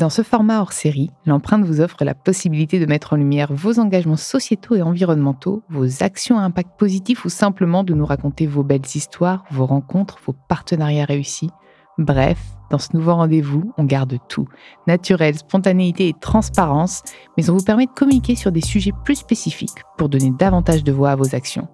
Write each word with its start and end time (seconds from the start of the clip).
Dans 0.00 0.08
ce 0.08 0.22
format 0.22 0.62
hors 0.62 0.72
série, 0.72 1.10
l'empreinte 1.26 1.62
vous 1.62 1.82
offre 1.82 2.04
la 2.04 2.14
possibilité 2.14 2.80
de 2.80 2.86
mettre 2.86 3.12
en 3.12 3.16
lumière 3.16 3.52
vos 3.52 3.78
engagements 3.78 4.16
sociétaux 4.16 4.74
et 4.74 4.80
environnementaux, 4.80 5.62
vos 5.68 6.02
actions 6.02 6.38
à 6.38 6.42
impact 6.42 6.70
positif 6.78 7.26
ou 7.26 7.28
simplement 7.28 7.84
de 7.84 7.92
nous 7.92 8.06
raconter 8.06 8.46
vos 8.46 8.62
belles 8.62 8.80
histoires, 8.94 9.44
vos 9.50 9.66
rencontres, 9.66 10.16
vos 10.24 10.34
partenariats 10.48 11.04
réussis. 11.04 11.50
Bref, 11.98 12.38
dans 12.70 12.78
ce 12.78 12.96
nouveau 12.96 13.14
rendez-vous, 13.14 13.74
on 13.76 13.84
garde 13.84 14.16
tout. 14.26 14.48
Naturel, 14.86 15.36
spontanéité 15.36 16.08
et 16.08 16.14
transparence, 16.18 17.02
mais 17.36 17.50
on 17.50 17.58
vous 17.58 17.64
permet 17.64 17.84
de 17.84 17.90
communiquer 17.90 18.36
sur 18.36 18.52
des 18.52 18.62
sujets 18.62 18.94
plus 19.04 19.16
spécifiques 19.16 19.84
pour 19.98 20.08
donner 20.08 20.30
davantage 20.30 20.82
de 20.82 20.92
voix 20.92 21.10
à 21.10 21.16
vos 21.16 21.34
actions. 21.34 21.68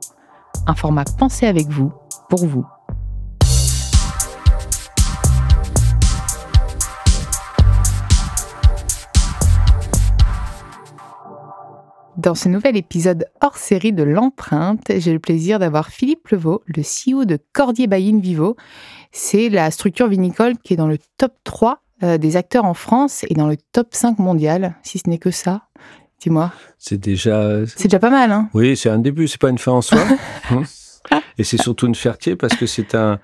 Un 0.67 0.75
format 0.75 1.05
pensé 1.17 1.47
avec 1.47 1.69
vous, 1.69 1.93
pour 2.29 2.45
vous 2.45 2.67
Dans 12.27 12.35
ce 12.35 12.49
nouvel 12.49 12.77
épisode 12.77 13.27
hors 13.41 13.57
série 13.57 13.93
de 13.93 14.03
l'empreinte, 14.03 14.91
j'ai 14.97 15.13
le 15.13 15.21
plaisir 15.21 15.61
d'avoir 15.61 15.91
Philippe 15.91 16.27
Levaux, 16.27 16.61
le 16.67 16.83
CEO 16.83 17.25
de 17.25 17.39
Cordier 17.53 17.87
Bayin 17.87 18.19
Vivo. 18.19 18.57
C'est 19.13 19.49
la 19.49 19.71
structure 19.71 20.09
vinicole 20.09 20.59
qui 20.59 20.73
est 20.73 20.77
dans 20.77 20.89
le 20.89 20.99
top 21.19 21.35
3 21.45 21.85
euh, 22.03 22.19
des 22.19 22.37
acteurs 22.37 22.65
en 22.65 22.75
France 22.75 23.25
et 23.31 23.35
dans 23.35 23.47
le 23.47 23.57
top 23.71 23.91
5 23.93 24.19
mondial, 24.19 24.75
si 24.83 24.99
ce 24.99 25.09
n'est 25.09 25.19
que 25.19 25.31
ça. 25.31 25.69
Dis-moi. 26.19 26.51
C'est 26.79 26.99
déjà. 26.99 27.65
C'est 27.65 27.85
déjà 27.85 28.01
pas 28.01 28.11
mal, 28.11 28.33
hein 28.33 28.51
Oui, 28.55 28.77
c'est 28.77 28.91
un 28.91 28.99
début, 28.99 29.29
c'est 29.29 29.41
pas 29.41 29.51
une 29.51 29.59
fin 29.59 29.71
en 29.71 29.81
soi. 29.81 30.03
Et 31.39 31.45
c'est 31.45 31.63
surtout 31.63 31.87
une 31.87 31.95
fierté 31.95 32.35
parce 32.35 32.57
que 32.57 32.67
c'est 32.67 32.97
un, 32.97 33.21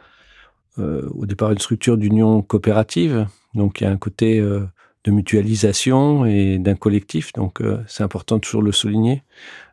euh, 0.79 1.11
au 1.13 1.27
départ 1.27 1.51
une 1.51 1.59
structure 1.59 1.99
d'union 1.99 2.41
coopérative. 2.41 3.27
Donc 3.55 3.81
il 3.81 3.85
y 3.85 3.87
a 3.89 3.91
un 3.91 3.97
côté 3.97 4.39
euh, 4.39 4.65
de 5.05 5.11
mutualisation 5.11 6.25
et 6.25 6.59
d'un 6.59 6.77
collectif. 6.77 7.33
Donc, 7.33 7.61
euh, 7.61 7.83
c'est 7.87 8.03
important 8.03 8.37
de 8.37 8.41
toujours 8.41 8.63
le 8.63 8.73
souligner. 8.73 9.23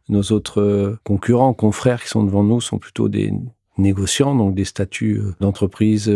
Nos 0.07 0.23
autres 0.31 0.61
euh, 0.61 0.99
concurrents, 1.03 1.53
confrères 1.53 2.01
qui 2.01 2.09
sont 2.09 2.23
devant 2.23 2.43
nous 2.43 2.61
sont 2.61 2.79
plutôt 2.79 3.09
des 3.09 3.31
négociants, 3.77 4.35
donc 4.35 4.55
des 4.55 4.65
statuts 4.65 5.19
euh, 5.19 5.35
d'entreprise 5.39 6.11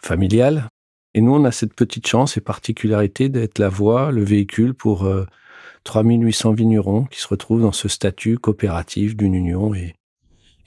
familiale. 0.00 0.68
Et 1.14 1.20
nous, 1.20 1.34
on 1.34 1.44
a 1.44 1.52
cette 1.52 1.74
petite 1.74 2.06
chance 2.06 2.36
et 2.36 2.40
particularité 2.40 3.28
d'être 3.28 3.58
la 3.58 3.68
voie, 3.68 4.12
le 4.12 4.22
véhicule 4.22 4.74
pour 4.74 5.08
3800 5.84 6.52
vignerons 6.52 7.04
qui 7.06 7.18
se 7.18 7.26
retrouvent 7.26 7.62
dans 7.62 7.72
ce 7.72 7.88
statut 7.88 8.38
coopératif 8.38 9.16
d'une 9.16 9.34
union 9.34 9.74
et, 9.74 9.94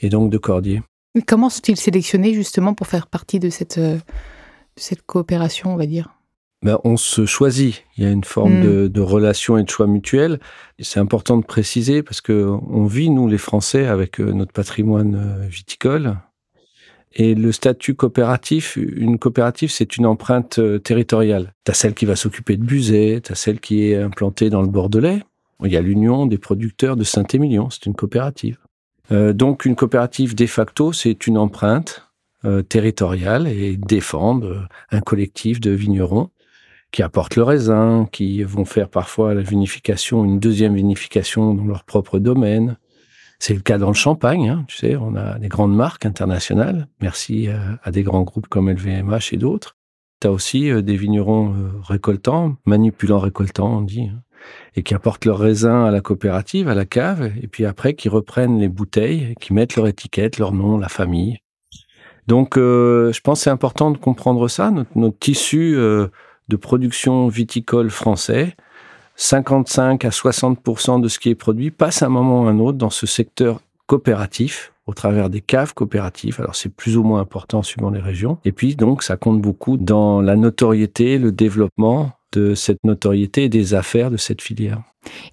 et 0.02 0.10
donc 0.10 0.30
de 0.30 0.38
cordier. 0.38 0.82
Comment 1.28 1.50
sont-ils 1.50 1.78
sélectionnés 1.78 2.34
justement 2.34 2.74
pour 2.74 2.88
faire 2.88 3.08
partie 3.08 3.40
de 3.40 3.50
cette, 3.50 3.80
de 3.80 4.00
cette 4.76 5.04
coopération, 5.04 5.72
on 5.74 5.78
va 5.78 5.86
dire? 5.86 6.10
Ben, 6.64 6.78
on 6.84 6.96
se 6.96 7.26
choisit. 7.26 7.84
Il 7.98 8.04
y 8.04 8.08
a 8.08 8.12
une 8.12 8.24
forme 8.24 8.60
hmm. 8.60 8.90
de, 8.90 9.02
relation 9.02 9.58
et 9.58 9.64
de 9.64 9.70
choix 9.70 9.88
mutuel. 9.88 10.40
C'est 10.80 11.00
important 11.00 11.38
de 11.38 11.44
préciser 11.44 12.04
parce 12.04 12.22
que 12.22 12.46
on 12.70 12.86
vit, 12.86 13.10
nous, 13.10 13.28
les 13.28 13.40
Français, 13.40 13.88
avec 13.88 14.20
euh, 14.20 14.32
notre 14.32 14.52
patrimoine 14.52 15.16
euh, 15.16 15.48
viticole. 15.48 16.18
Et 17.14 17.36
le 17.36 17.52
statut 17.52 17.96
coopératif, 17.96 18.78
une 18.78 19.18
coopérative, 19.18 19.70
c'est 19.70 19.98
une 19.98 20.06
empreinte 20.06 20.60
euh, 20.60 20.78
territoriale. 20.78 21.54
Tu 21.66 21.72
as 21.72 21.74
celle 21.74 21.94
qui 21.94 22.06
va 22.06 22.16
s'occuper 22.16 22.58
de 22.58 22.64
Buzet, 22.64 23.22
tu 23.22 23.32
as 23.32 23.36
celle 23.36 23.60
qui 23.60 23.90
est 23.90 23.98
implantée 23.98 24.50
dans 24.50 24.62
le 24.62 24.70
Bordelais. 24.70 25.24
Il 25.64 25.72
y 25.72 25.78
a 25.78 25.82
l'Union 25.82 26.26
des 26.26 26.38
producteurs 26.38 26.96
de 26.96 27.04
Saint-Émilion, 27.04 27.70
c'est 27.70 27.86
une 27.86 27.94
coopérative. 27.94 28.58
donc 29.12 29.66
une 29.66 29.76
coopérative, 29.76 30.34
de 30.34 30.48
facto, 30.48 30.92
c'est 30.92 31.28
une 31.28 31.38
empreinte 31.38 32.10
territoriale 32.68 33.48
et 33.48 33.78
défendre 33.78 34.68
un 34.90 35.02
collectif 35.02 35.62
de 35.62 35.70
vignerons 35.70 36.32
qui 36.92 37.04
apportent 37.04 37.36
le 37.36 37.44
raisin, 37.44 38.08
qui 38.12 38.44
vont 38.44 38.66
faire 38.66 38.90
parfois 38.90 39.34
la 39.34 39.42
vinification, 39.42 40.26
une 40.26 40.40
deuxième 40.40 40.76
vinification 40.76 41.54
dans 41.54 41.66
leur 41.66 41.84
propre 41.84 42.20
domaine. 42.20 42.78
C'est 43.40 43.54
le 43.54 43.62
cas 43.62 43.78
dans 43.78 43.88
le 43.88 43.96
champagne, 43.96 44.50
hein, 44.50 44.66
tu 44.68 44.78
sais, 44.78 44.96
on 44.96 45.16
a 45.16 45.40
des 45.40 45.48
grandes 45.48 45.76
marques 45.76 46.06
internationales, 46.06 46.88
merci 47.02 47.48
à, 47.82 47.92
des 47.92 48.04
grands 48.04 48.22
groupes 48.22 48.48
comme 48.48 48.70
LVMH 48.70 49.34
et 49.34 49.38
d'autres. 49.38 49.78
Tu 50.20 50.28
as 50.28 50.32
aussi 50.32 50.70
euh, 50.70 50.84
des 50.84 50.96
vignerons 50.96 51.56
euh, 51.56 51.72
récoltants, 51.82 52.58
manipulants 52.66 53.18
récoltants, 53.18 53.78
on 53.78 53.82
dit, 53.82 54.04
hein, 54.04 54.22
et 54.76 54.84
qui 54.84 54.94
apportent 54.94 55.26
leur 55.26 55.40
raisin 55.40 55.86
à 55.86 55.92
la 55.92 56.02
coopérative, 56.02 56.68
à 56.68 56.76
la 56.76 56.86
cave, 56.86 57.32
et 57.42 57.48
puis 57.48 57.66
après 57.66 57.96
qui 57.96 58.10
reprennent 58.10 58.60
les 58.60 58.70
bouteilles, 58.70 59.34
qui 59.40 59.54
mettent 59.54 59.76
leur 59.76 59.88
étiquette, 59.88 60.38
leur 60.38 60.54
nom, 60.54 60.78
la 60.78 60.90
famille. 60.90 61.40
Donc, 62.28 62.58
euh, 62.58 63.12
je 63.12 63.22
pense 63.22 63.42
c'est 63.42 63.50
important 63.50 63.90
de 63.90 63.98
comprendre 63.98 64.48
ça, 64.48 64.70
notre, 64.70 64.96
notre 64.96 65.18
tissu 65.18 65.76
de 66.52 66.58
production 66.58 67.30
viticole 67.30 67.90
français, 67.90 68.56
55 69.16 70.04
à 70.06 70.12
60 70.12 71.02
de 71.02 71.08
ce 71.08 71.18
qui 71.18 71.30
est 71.30 71.36
produit 71.36 71.72
passe 71.72 72.04
à 72.04 72.08
un 72.08 72.10
moment 72.10 72.44
ou 72.44 72.48
à 72.48 72.50
un 72.50 72.60
autre 72.60 72.78
dans 72.78 72.90
ce 72.90 73.08
secteur 73.08 73.62
coopératif 73.88 74.74
au 74.86 74.94
travers 74.94 75.30
des 75.30 75.42
caves 75.42 75.74
coopératives. 75.74 76.40
Alors 76.40 76.56
c'est 76.56 76.74
plus 76.74 76.98
ou 76.98 77.04
moins 77.04 77.22
important 77.22 77.64
suivant 77.64 77.90
les 77.90 78.02
régions. 78.02 78.38
Et 78.44 78.52
puis 78.52 78.76
donc 78.76 79.04
ça 79.04 79.16
compte 79.16 79.42
beaucoup 79.42 79.78
dans 79.78 80.22
la 80.22 80.36
notoriété, 80.36 81.18
le 81.18 81.32
développement 81.32 82.12
de 82.34 82.54
cette 82.54 82.84
notoriété 82.84 83.46
et 83.46 83.50
des 83.50 83.74
affaires 83.74 84.12
de 84.12 84.18
cette 84.18 84.42
filière. 84.42 84.82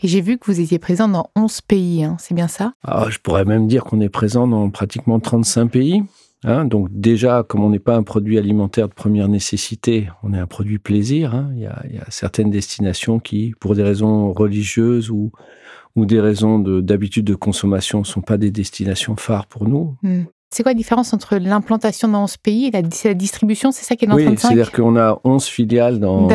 Et 0.03 0.09
j'ai 0.09 0.21
vu 0.21 0.39
que 0.39 0.47
vous 0.47 0.61
étiez 0.61 0.79
présent 0.79 1.09
dans 1.09 1.31
11 1.37 1.61
pays, 1.63 2.05
hein, 2.05 2.17
c'est 2.19 2.35
bien 2.35 2.49
ça? 2.49 2.73
Ah, 2.85 3.07
Je 3.11 3.19
pourrais 3.19 3.45
même 3.45 3.67
dire 3.67 3.85
qu'on 3.85 4.01
est 4.01 4.09
présent 4.09 4.47
dans 4.47 4.71
pratiquement 4.71 5.21
35 5.21 5.67
pays. 5.67 6.03
Hein, 6.45 6.67
donc 6.67 6.89
déjà, 6.93 7.43
comme 7.43 7.65
on 7.65 7.71
n'est 7.71 7.81
pas 7.81 7.97
un 7.97 8.05
produit 8.05 8.39
alimentaire 8.39 8.89
de 8.89 8.95
première 8.95 9.29
nécessité, 9.29 10.09
on 10.23 10.33
est 10.33 10.39
un 10.39 10.47
produit 10.47 10.79
plaisir. 10.79 11.35
Hein. 11.35 11.51
Il, 11.55 11.63
y 11.63 11.67
a, 11.67 12.05
certaines 12.11 12.51
destinations 12.51 13.19
qui, 13.19 13.55
pour 13.59 13.75
des 13.75 13.83
raisons 13.83 14.33
religieuses 14.33 15.11
ou, 15.11 15.33
ou 15.97 16.07
des 16.07 16.21
raisons 16.21 16.61
d'habitude 16.61 17.25
de, 17.25 17.35
consommation, 17.35 18.01
ne 18.01 18.05
sont 18.05 18.21
pas 18.21 18.37
des 18.37 18.53
destinations 18.53 19.17
phares 19.17 19.47
pour 19.47 19.69
nous. 19.69 19.97
Hmm. 20.03 20.25
C'est 20.51 20.63
quoi 20.63 20.73
la 20.73 20.77
différence 20.79 21.13
entre 21.13 21.37
l'implantation 21.37 22.09
dans 22.09 22.27
ce 22.27 22.39
pays 22.39 22.67
et 22.67 22.71
la, 22.71 22.83
distribution? 22.83 23.71
C'est 23.71 23.85
ça 23.85 23.97
qui 23.97 24.07
est 24.07 24.09
dans 24.09 24.15
Oui, 24.15 24.25
c'est-à-dire 24.37 24.73
qu'on 24.73 24.97
a 24.97 25.21
11 25.25 25.45
filiales 25.45 25.99
dans, 25.99 26.27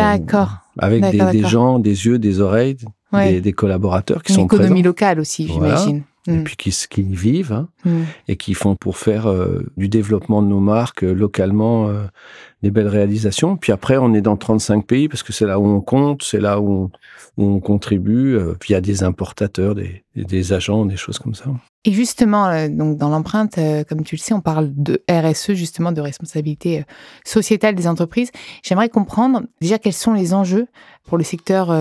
avec 0.78 1.09
des, 1.09 1.44
gens, 1.44 1.80
des 1.80 2.06
yeux, 2.06 2.20
des 2.20 2.40
oreilles, 2.40 2.78
des, 3.14 3.53
collaborateurs 3.53 4.22
qui 4.22 4.34
sont 4.34 4.46
présents. 4.46 4.64
Une 4.64 4.66
économie 4.66 4.84
locale 4.84 5.20
aussi, 5.20 5.47
j'imagine 5.47 6.03
et 6.28 6.31
mm. 6.31 6.44
puis 6.44 6.56
qui, 6.56 6.72
qui 6.89 7.01
y 7.01 7.16
vivent 7.16 7.51
hein, 7.51 7.67
mm. 7.85 8.03
et 8.29 8.38
qui 8.38 8.53
font 8.53 8.75
pour 8.75 8.97
faire 8.97 9.28
euh, 9.28 9.66
du 9.78 9.89
développement 9.89 10.41
de 10.41 10.47
nos 10.47 10.59
marques 10.59 11.03
euh, 11.03 11.13
localement 11.13 11.89
euh, 11.89 12.06
des 12.61 12.72
belles 12.72 12.88
réalisations. 12.88 13.57
Puis 13.57 13.72
après, 13.73 13.97
on 13.97 14.13
est 14.13 14.22
dans 14.22 14.38
35 14.38 14.85
pays 14.85 15.09
parce 15.09 15.22
que 15.22 15.34
c'est 15.34 15.45
là 15.45 15.59
où 15.59 15.66
on 15.66 15.81
compte, 15.81 16.23
c'est 16.23 16.39
là 16.39 16.61
où 16.61 16.89
on, 17.38 17.59
contribue 17.59 18.38
via 18.63 18.79
des 18.79 19.03
importateurs, 19.03 19.75
des, 19.75 20.03
des, 20.16 20.53
agents, 20.53 20.85
des 20.85 20.95
choses 20.95 21.19
comme 21.19 21.35
ça. 21.35 21.45
Et 21.84 21.91
justement, 21.91 22.69
donc 22.69 22.97
dans 22.97 23.09
l'empreinte, 23.09 23.59
comme 23.90 24.03
tu 24.03 24.16
le 24.16 24.22
sais, 24.22 24.34
on 24.34 24.40
parle 24.40 24.69
de 24.73 25.03
RSE, 25.09 25.53
justement 25.53 25.91
de 25.91 26.00
responsabilité 26.00 26.85
sociétale 27.25 27.75
des 27.75 27.88
entreprises. 27.88 28.31
J'aimerais 28.63 28.88
comprendre 28.88 29.41
déjà 29.59 29.78
quels 29.78 29.91
sont 29.91 30.13
les 30.13 30.34
enjeux 30.34 30.67
pour 31.03 31.17
le 31.17 31.25
secteur 31.25 31.73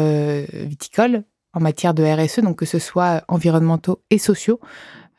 viticole 0.53 1.22
en 1.53 1.61
matière 1.61 1.95
de 1.95 2.03
RSE, 2.03 2.41
donc 2.41 2.57
que 2.57 2.67
ce 2.67 2.79
soit 2.79 3.23
environnementaux 3.29 4.01
et 4.11 4.19
sociaux 4.19 4.61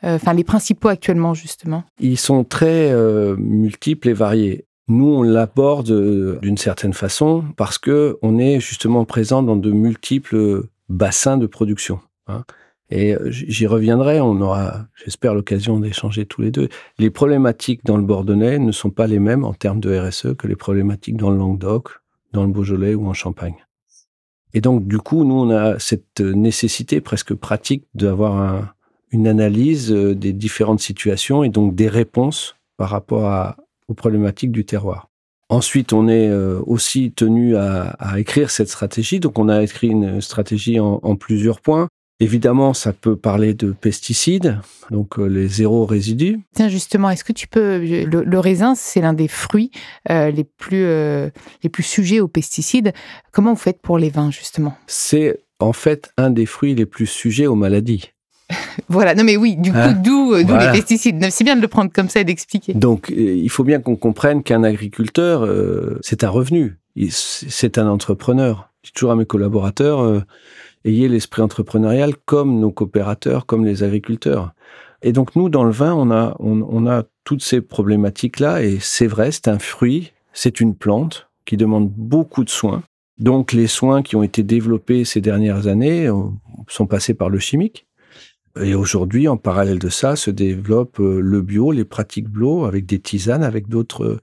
euh, 0.03 0.15
Enfin, 0.15 0.33
les 0.33 0.43
principaux 0.43 0.89
actuellement, 0.89 1.33
justement 1.33 1.83
Ils 1.99 2.17
sont 2.17 2.43
très 2.43 2.91
euh, 2.91 3.35
multiples 3.37 4.09
et 4.09 4.13
variés. 4.13 4.65
Nous, 4.87 5.07
on 5.07 5.23
l'aborde 5.23 5.91
euh, 5.91 6.39
d'une 6.41 6.57
certaine 6.57 6.93
façon 6.93 7.45
parce 7.55 7.77
que 7.77 8.17
on 8.21 8.37
est 8.37 8.59
justement 8.59 9.05
présent 9.05 9.43
dans 9.43 9.55
de 9.55 9.71
multiples 9.71 10.63
bassins 10.89 11.37
de 11.37 11.47
production. 11.47 11.99
Hein. 12.27 12.43
Et 12.89 13.15
j'y 13.25 13.65
reviendrai, 13.65 14.21
on 14.21 14.39
aura, 14.41 14.85
j'espère, 15.03 15.33
l'occasion 15.33 15.79
d'échanger 15.79 16.27
tous 16.27 16.41
les 16.41 16.51
deux. 16.51 16.67
Les 16.99 17.09
problématiques 17.09 17.83
dans 17.85 17.97
le 17.97 18.03
Bordelais 18.03 18.59
ne 18.59 18.71
sont 18.71 18.91
pas 18.91 19.07
les 19.07 19.17
mêmes 19.17 19.45
en 19.45 19.53
termes 19.53 19.79
de 19.79 19.97
RSE 19.97 20.35
que 20.37 20.47
les 20.47 20.55
problématiques 20.55 21.17
dans 21.17 21.31
le 21.31 21.37
Languedoc, 21.37 21.89
dans 22.33 22.43
le 22.43 22.51
Beaujolais 22.51 22.93
ou 22.93 23.07
en 23.07 23.13
Champagne. 23.13 23.55
Et 24.53 24.61
donc, 24.61 24.87
du 24.87 24.99
coup, 24.99 25.23
nous, 25.23 25.35
on 25.35 25.49
a 25.49 25.79
cette 25.79 26.19
nécessité 26.19 27.01
presque 27.01 27.33
pratique 27.33 27.85
d'avoir 27.95 28.73
une 29.11 29.27
analyse 29.27 29.91
euh, 29.91 30.15
des 30.15 30.33
différentes 30.33 30.79
situations 30.79 31.43
et 31.43 31.49
donc 31.49 31.75
des 31.75 31.87
réponses 31.87 32.55
par 32.77 32.89
rapport 32.89 33.55
aux 33.87 33.93
problématiques 33.93 34.51
du 34.51 34.65
terroir. 34.65 35.09
Ensuite, 35.49 35.93
on 35.93 36.07
est 36.07 36.29
euh, 36.29 36.59
aussi 36.65 37.11
tenu 37.11 37.55
à, 37.55 37.95
écrire 38.17 38.49
cette 38.49 38.69
stratégie. 38.69 39.19
Donc, 39.19 39.37
on 39.37 39.49
a 39.49 39.61
écrit 39.61 39.89
une 39.89 40.21
stratégie 40.21 40.79
en 40.79 41.15
plusieurs 41.15 41.61
points. 41.61 41.87
Évidemment, 42.23 42.73
ça 42.73 42.93
peut 42.93 43.17
parler 43.17 43.53
de 43.53 43.73
pesticides, 43.73 44.59
donc 44.91 45.19
euh, 45.19 45.25
les 45.25 45.47
zéro 45.47 45.85
résidus. 45.85 46.39
Tiens, 46.55 46.69
justement, 46.69 47.09
est-ce 47.09 47.25
que 47.25 47.33
tu 47.33 47.47
peux... 47.47 47.79
Le, 47.79 48.39
raisin, 48.39 48.75
c'est 48.75 49.01
l'un 49.01 49.11
des 49.11 49.27
fruits 49.27 49.71
euh, 50.09 50.31
les, 50.31 50.45
plus, 50.45 50.85
euh, 50.85 51.29
les 51.63 51.69
plus 51.69 51.83
sujets 51.83 52.21
aux 52.21 52.29
pesticides. 52.29 52.93
Comment 53.33 53.51
vous 53.51 53.59
faites 53.59 53.81
pour 53.81 53.97
les 53.97 54.09
vins, 54.09 54.31
justement? 54.31 54.77
C'est 54.87 55.41
en 55.59 55.73
fait 55.73 56.11
un 56.15 56.29
des 56.29 56.45
fruits 56.45 56.75
les 56.75 56.85
plus 56.85 57.07
sujets 57.07 57.45
aux 57.45 57.55
maladies. 57.55 58.11
voilà, 58.87 59.15
non 59.15 59.25
mais 59.25 59.35
oui, 59.35 59.57
du 59.57 59.71
coup, 59.71 59.77
hein? 59.77 59.91
d'où 59.91 60.33
les 60.33 60.71
pesticides. 60.71 61.29
C'est 61.29 61.43
bien 61.43 61.57
de 61.57 61.61
le 61.61 61.67
prendre 61.67 61.91
comme 61.91 62.07
ça 62.07 62.21
et 62.21 62.23
d'expliquer. 62.23 62.73
Donc, 62.73 63.11
il 63.13 63.49
faut 63.49 63.65
bien 63.65 63.81
qu'on 63.81 63.97
comprenne 63.97 64.43
qu'un 64.43 64.63
agriculteur, 64.63 65.45
c'est 66.01 66.23
un 66.23 66.29
revenu, 66.29 66.77
c'est 67.09 67.77
un 67.77 67.87
entrepreneur. 67.87 68.69
Je 68.83 68.89
dis 68.89 68.93
toujours 68.93 69.11
à 69.11 69.15
mes 69.15 69.25
collaborateurs, 69.25 70.01
euh, 70.01 70.21
ayez 70.85 71.07
l'esprit 71.07 71.41
entrepreneurial 71.41 72.15
comme 72.25 72.59
nos 72.59 72.71
coopérateurs, 72.71 73.45
comme 73.45 73.65
les 73.65 73.83
agriculteurs. 73.83 74.53
Et 75.01 75.11
donc 75.11 75.35
nous, 75.35 75.49
dans 75.49 75.63
le 75.63 75.71
vin, 75.71 75.93
on 75.93 76.11
a, 76.11 76.35
on, 76.39 76.87
a 76.87 77.03
toutes 77.25 77.43
ces 77.43 77.61
problématiques-là, 77.61 78.63
et 78.63 78.77
c'est 78.79 79.07
vrai, 79.07 79.31
c'est 79.31 79.49
un 79.49 79.59
fruit, 79.59 80.13
c'est 80.31 80.61
une 80.61 80.75
plante 80.75 81.27
qui 81.45 81.57
demande 81.57 81.89
beaucoup 81.89 82.43
de 82.43 82.49
soins. 82.49 82.83
Donc 83.19 83.51
les 83.51 83.67
soins 83.67 84.01
qui 84.01 84.15
ont 84.15 84.23
été 84.23 84.43
développés 84.43 85.05
ces 85.05 85.21
dernières 85.21 85.67
années 85.67 86.07
euh, 86.07 86.15
sont 86.67 86.87
passés 86.87 87.13
par 87.13 87.29
le 87.29 87.37
chimique. 87.37 87.85
Et 88.61 88.75
aujourd'hui, 88.75 89.27
en 89.27 89.37
parallèle 89.37 89.79
de 89.79 89.89
ça, 89.89 90.15
se 90.15 90.29
développe 90.29 90.99
euh, 90.99 91.19
le 91.19 91.41
bio, 91.41 91.71
les 91.71 91.85
pratiques 91.85 92.29
bio, 92.29 92.65
avec 92.65 92.85
des 92.85 92.99
tisanes, 92.99 93.43
avec 93.43 93.67
d'autres 93.67 94.05
euh, 94.05 94.19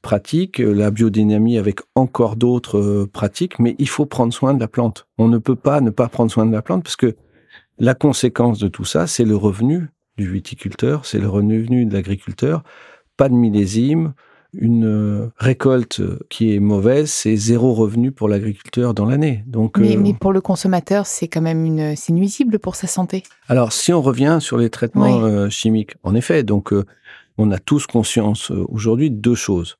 pratiques, 0.00 0.58
la 0.58 0.90
biodynamie 0.90 1.58
avec 1.58 1.80
encore 1.94 2.36
d'autres 2.36 3.06
pratiques, 3.12 3.58
mais 3.58 3.74
il 3.78 3.88
faut 3.88 4.06
prendre 4.06 4.32
soin 4.32 4.54
de 4.54 4.60
la 4.60 4.68
plante. 4.68 5.06
On 5.18 5.28
ne 5.28 5.38
peut 5.38 5.56
pas 5.56 5.80
ne 5.80 5.90
pas 5.90 6.08
prendre 6.08 6.30
soin 6.30 6.46
de 6.46 6.52
la 6.52 6.62
plante 6.62 6.82
parce 6.82 6.96
que 6.96 7.16
la 7.78 7.94
conséquence 7.94 8.58
de 8.58 8.68
tout 8.68 8.84
ça, 8.84 9.06
c'est 9.06 9.24
le 9.24 9.34
revenu 9.34 9.88
du 10.16 10.30
viticulteur, 10.30 11.06
c'est 11.06 11.18
le 11.18 11.28
revenu 11.28 11.86
de 11.86 11.92
l'agriculteur. 11.92 12.62
Pas 13.16 13.28
de 13.28 13.34
millésime, 13.34 14.14
une 14.58 14.86
euh, 14.86 15.32
récolte 15.36 16.02
qui 16.28 16.54
est 16.54 16.58
mauvaise, 16.58 17.10
c'est 17.10 17.36
zéro 17.36 17.74
revenu 17.74 18.12
pour 18.12 18.28
l'agriculteur 18.28 18.94
dans 18.94 19.04
l'année. 19.04 19.44
Donc, 19.46 19.78
mais, 19.78 19.96
euh, 19.96 20.12
pour 20.12 20.32
le 20.32 20.40
consommateur, 20.40 21.06
c'est 21.06 21.28
quand 21.28 21.40
même 21.40 21.64
une, 21.64 21.96
c'est 21.96 22.12
nuisible 22.12 22.58
pour 22.58 22.76
sa 22.76 22.86
santé. 22.86 23.22
Alors, 23.48 23.72
si 23.72 23.92
on 23.92 24.02
revient 24.02 24.38
sur 24.40 24.56
les 24.56 24.70
traitements 24.70 25.22
euh, 25.24 25.48
chimiques, 25.48 25.94
en 26.02 26.14
effet, 26.14 26.42
donc 26.42 26.72
on 27.38 27.50
a 27.50 27.58
tous 27.58 27.86
conscience 27.86 28.50
aujourd'hui 28.50 29.10
de 29.10 29.16
deux 29.16 29.34
choses. 29.34 29.76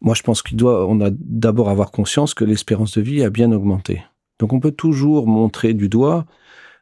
Moi, 0.00 0.14
je 0.14 0.22
pense 0.22 0.42
qu'il 0.42 0.56
doit, 0.56 0.86
on 0.86 1.00
a 1.00 1.10
d'abord 1.10 1.68
avoir 1.68 1.90
conscience 1.90 2.34
que 2.34 2.44
l'espérance 2.44 2.96
de 2.96 3.02
vie 3.02 3.22
a 3.22 3.30
bien 3.30 3.50
augmenté. 3.52 4.02
Donc, 4.38 4.52
on 4.52 4.60
peut 4.60 4.72
toujours 4.72 5.26
montrer 5.26 5.74
du 5.74 5.88
doigt 5.88 6.26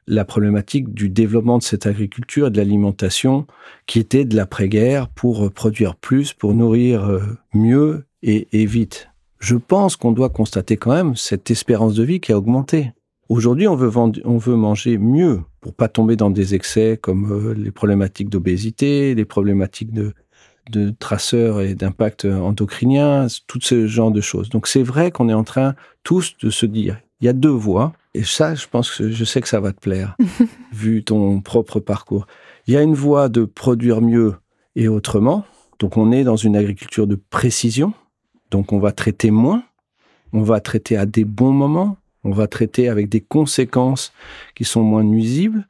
la 0.07 0.25
problématique 0.25 0.95
du 0.95 1.09
développement 1.09 1.59
de 1.59 1.63
cette 1.63 1.87
agriculture 1.87 2.47
et 2.47 2.51
de 2.51 2.57
l'alimentation 2.57 3.47
qui 3.87 3.99
était 3.99 4.25
de 4.25 4.37
l'après-guerre 4.37 5.09
pour 5.09 5.51
produire 5.53 5.97
plus, 5.97 6.33
pour 6.33 6.55
nourrir 6.55 7.05
euh, 7.05 7.21
mieux 7.55 8.05
et, 8.23 8.67
vite. 8.67 9.09
Je 9.39 9.57
pense 9.57 9.95
qu'on 9.97 10.13
doit 10.13 10.31
constater 10.31 10.77
quand 10.77 10.93
même 10.93 11.15
cette 11.15 11.51
espérance 11.51 11.95
de 11.95 12.03
vie 12.03 12.21
qui 12.21 12.33
a 12.33 12.39
augmenté. 12.39 12.93
Aujourd'hui, 13.29 13.69
on 13.69 13.77
veut, 13.77 13.91
on 13.97 14.39
veut 14.39 14.57
manger 14.57 14.99
mieux 14.99 15.41
pour 15.61 15.75
pas 15.75 15.89
tomber 15.89 16.17
dans 16.17 16.31
des 16.31 16.55
excès 16.55 16.99
comme 17.01 17.33
euh, 17.33 17.55
les 17.55 17.71
problématiques 17.71 18.31
d'obésité, 18.31 19.15
les 19.15 19.25
problématiques 19.25 19.93
de, 19.93 20.13
de 20.71 20.91
traceurs 20.91 21.61
et 21.61 21.75
d'impact 21.75 22.25
endocrinien, 22.25 23.27
tout 23.47 23.61
ce 23.61 23.87
genre 23.87 24.11
de 24.11 24.21
choses. 24.21 24.49
Donc 24.49 24.67
c'est 24.67 24.83
vrai 24.83 25.11
qu'on 25.11 25.29
est 25.29 25.35
en 25.35 25.45
train 25.45 25.75
tous 26.03 26.37
de 26.41 26.51
se 26.51 26.67
dire, 26.67 26.99
il 27.21 27.27
y 27.27 27.29
a 27.29 27.33
deux 27.33 27.49
voies. 27.49 27.93
Et 28.17 28.25
ça, 28.25 28.55
je 28.55 28.67
pense 28.67 28.91
que 28.91 29.11
je 29.11 29.25
sais 29.27 29.43
que 29.43 29.49
ça 29.49 29.61
va 29.61 29.75
te 29.75 29.81
plaire, 29.81 30.17
vu 30.73 31.05
ton 31.05 31.43
propre 31.43 31.81
parcours. 31.81 32.27
Il 32.67 32.73
y 32.73 32.77
a 32.79 32.81
une 32.81 32.95
voie 32.95 33.29
de 33.29 33.45
produire 33.45 34.01
mieux 34.01 34.37
et 34.75 34.89
autrement. 34.89 35.45
Donc 35.79 35.99
on 35.99 36.11
est 36.13 36.25
dans 36.25 36.37
une 36.37 36.57
agriculture 36.57 37.07
de 37.07 37.17
précision. 37.17 37.93
Donc 38.51 38.73
on 38.73 38.79
va 38.79 38.93
traiter 38.93 39.31
moins, 39.31 39.65
on 40.33 40.41
va 40.41 40.61
traiter 40.61 40.97
à 40.97 41.05
des 41.05 41.27
bons 41.27 41.53
moments, 41.53 41.99
on 42.25 42.31
va 42.31 42.47
traiter 42.47 42.89
avec 42.89 43.11
des 43.11 43.21
conséquences 43.21 44.15
qui 44.55 44.65
sont 44.65 44.83
moins 44.83 45.05
nuisibles. 45.05 45.69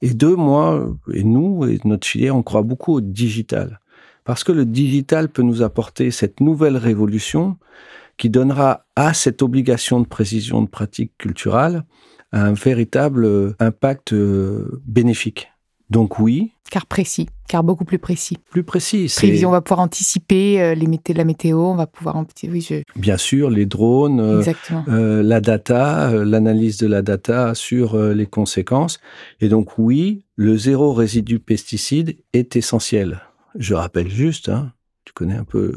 Et 0.00 0.14
deux, 0.14 0.36
moi 0.36 0.94
et 1.12 1.24
nous 1.24 1.66
et 1.66 1.80
notre 1.84 2.06
filière, 2.06 2.36
on 2.36 2.44
croit 2.44 2.62
beaucoup 2.62 2.94
au 2.94 3.00
digital. 3.00 3.80
Parce 4.22 4.44
que 4.44 4.52
le 4.52 4.64
digital 4.64 5.28
peut 5.28 5.42
nous 5.42 5.60
apporter 5.60 6.12
cette 6.12 6.38
nouvelle 6.38 6.76
révolution 6.76 7.56
qui 8.20 8.28
donnera 8.28 8.84
à 8.96 9.14
cette 9.14 9.40
obligation 9.40 9.98
de 9.98 10.06
précision 10.06 10.60
de 10.60 10.68
pratique 10.68 11.16
culturelle 11.16 11.84
un 12.32 12.52
véritable 12.52 13.24
euh, 13.24 13.56
impact 13.58 14.12
euh, 14.12 14.82
bénéfique. 14.84 15.50
Donc 15.88 16.18
oui. 16.18 16.52
Car 16.70 16.84
précis, 16.84 17.30
car 17.48 17.64
beaucoup 17.64 17.86
plus 17.86 17.98
précis. 17.98 18.36
Plus 18.50 18.62
précis. 18.62 19.10
Prévision, 19.16 19.48
on 19.48 19.52
va 19.52 19.62
pouvoir 19.62 19.80
anticiper 19.80 20.60
euh, 20.60 20.74
les 20.74 21.14
la 21.14 21.24
météo, 21.24 21.60
on 21.60 21.76
va 21.76 21.86
pouvoir 21.86 22.22
oui, 22.44 22.68
Bien 22.94 23.16
sûr, 23.16 23.48
les 23.48 23.64
drones, 23.64 24.44
la 24.86 25.40
data, 25.40 26.12
l'analyse 26.12 26.76
de 26.76 26.86
la 26.86 27.00
data 27.00 27.54
sur 27.54 27.98
les 27.98 28.26
conséquences. 28.26 29.00
Et 29.40 29.48
donc 29.48 29.78
oui, 29.78 30.26
le 30.36 30.58
zéro 30.58 30.92
résidu 30.92 31.40
pesticide 31.40 32.18
est 32.34 32.54
essentiel. 32.54 33.22
Je 33.58 33.72
rappelle 33.72 34.10
juste, 34.10 34.50
hein, 34.50 34.72
tu 35.06 35.14
connais 35.14 35.36
un 35.36 35.44
peu 35.44 35.72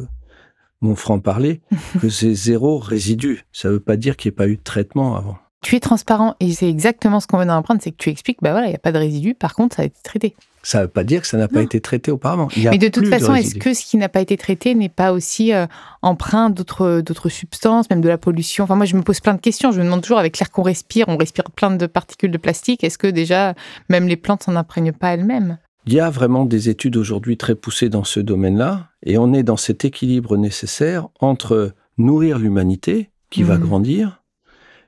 mon 0.84 0.96
franc-parler, 0.96 1.62
que 2.02 2.10
c'est 2.10 2.34
zéro 2.34 2.78
résidu. 2.78 3.46
Ça 3.52 3.70
ne 3.70 3.74
veut 3.74 3.80
pas 3.80 3.98
dire 3.98 4.18
qu'il 4.18 4.30
n'y 4.30 4.34
ait 4.34 4.38
pas 4.38 4.48
eu 4.48 4.58
de 4.58 4.64
traitement 4.64 5.16
avant. 5.16 5.38
Tu 5.62 5.76
es 5.76 5.80
transparent 5.80 6.36
et 6.42 6.52
c'est 6.52 6.70
exactement 6.70 7.22
ce 7.22 7.28
qu'on 7.28 7.38
veut 7.38 7.46
d'apprendre, 7.46 7.80
c'est 7.82 7.92
que 7.92 7.98
tu 7.98 8.10
expliques, 8.10 8.40
bah 8.42 8.52
voilà, 8.52 8.68
il 8.68 8.72
n'y 8.72 8.76
a 8.76 8.80
pas 8.80 8.92
de 8.92 8.98
résidu, 8.98 9.34
par 9.34 9.56
contre, 9.56 9.78
ça 9.78 9.84
a 9.84 9.86
été 9.86 9.98
traité. 10.04 10.36
Ça 10.66 10.80
ne 10.80 10.84
veut 10.84 10.90
pas 10.90 11.04
dire 11.04 11.22
que 11.22 11.28
ça 11.28 11.38
n'a 11.38 11.50
pas 11.50 11.62
été 11.62 11.82
traité 11.82 12.10
auparavant. 12.10 12.48
Mais 12.56 12.78
de 12.78 12.88
toute 12.88 13.08
façon, 13.08 13.36
est-ce 13.36 13.56
que 13.56 13.74
ce 13.74 13.86
qui 13.86 13.98
n'a 13.98 14.08
pas 14.08 14.22
été 14.22 14.38
traité 14.38 14.76
n'est 14.76 14.88
pas 14.88 15.12
aussi 15.12 15.54
euh, 15.54 15.68
empreint 16.02 16.50
d'autres, 16.50 17.02
d'autres 17.02 17.28
substances, 17.28 17.90
même 17.90 18.00
de 18.00 18.08
la 18.08 18.18
pollution? 18.18 18.64
Enfin, 18.64 18.76
moi, 18.76 18.86
je 18.86 18.96
me 18.96 19.02
pose 19.02 19.20
plein 19.20 19.34
de 19.34 19.42
questions. 19.42 19.74
Je 19.74 19.80
me 19.80 19.84
demande 19.84 20.02
toujours, 20.02 20.20
avec 20.20 20.40
l'air 20.40 20.52
qu'on 20.52 20.64
respire, 20.64 21.06
on 21.10 21.18
respire 21.18 21.52
plein 21.52 21.72
de 21.72 21.86
particules 21.86 22.32
de 22.32 22.38
plastique. 22.38 22.86
Est-ce 22.86 22.98
que 22.98 23.08
déjà, 23.08 23.56
même 23.90 24.08
les 24.08 24.16
plantes 24.16 24.44
s'en 24.44 24.56
imprègnent 24.56 24.94
pas 24.94 25.10
elles-mêmes? 25.10 25.58
Il 25.86 25.94
y 25.94 26.00
a 26.00 26.10
vraiment 26.10 26.46
des 26.46 26.70
études 26.70 26.96
aujourd'hui 26.96 27.36
très 27.36 27.56
poussées 27.56 27.90
dans 27.90 28.06
ce 28.06 28.22
domaine-là, 28.22 28.88
et 29.04 29.18
on 29.18 29.34
est 29.34 29.44
dans 29.44 29.58
cet 29.58 29.86
équilibre 29.86 30.38
nécessaire 30.38 31.08
entre 31.20 31.74
nourrir 31.98 32.40
l'humanité, 32.40 33.10
qui 33.30 33.44
va 33.44 33.58
mmh. 33.58 33.62
grandir, 33.62 34.24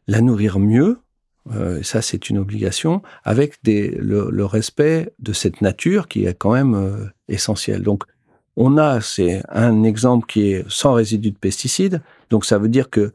la 0.07 0.21
nourrir 0.21 0.59
mieux, 0.59 0.99
euh, 1.53 1.83
ça 1.83 2.01
c'est 2.01 2.29
une 2.29 2.37
obligation, 2.37 3.01
avec 3.23 3.59
le, 3.65 4.45
respect 4.45 5.13
de 5.19 5.33
cette 5.33 5.61
nature 5.61 6.07
qui 6.07 6.25
est 6.25 6.33
quand 6.33 6.53
même 6.53 6.75
euh, 6.75 7.05
essentielle. 7.27 7.81
Donc 7.81 8.03
on 8.55 8.77
a, 8.77 9.01
c'est 9.01 9.43
un 9.49 9.83
exemple 9.83 10.25
qui 10.27 10.51
est 10.51 10.65
sans 10.69 10.93
résidus 10.93 11.31
de 11.31 11.37
pesticides, 11.37 12.01
donc 12.29 12.45
ça 12.45 12.57
veut 12.57 12.69
dire 12.69 12.89
que 12.89 13.11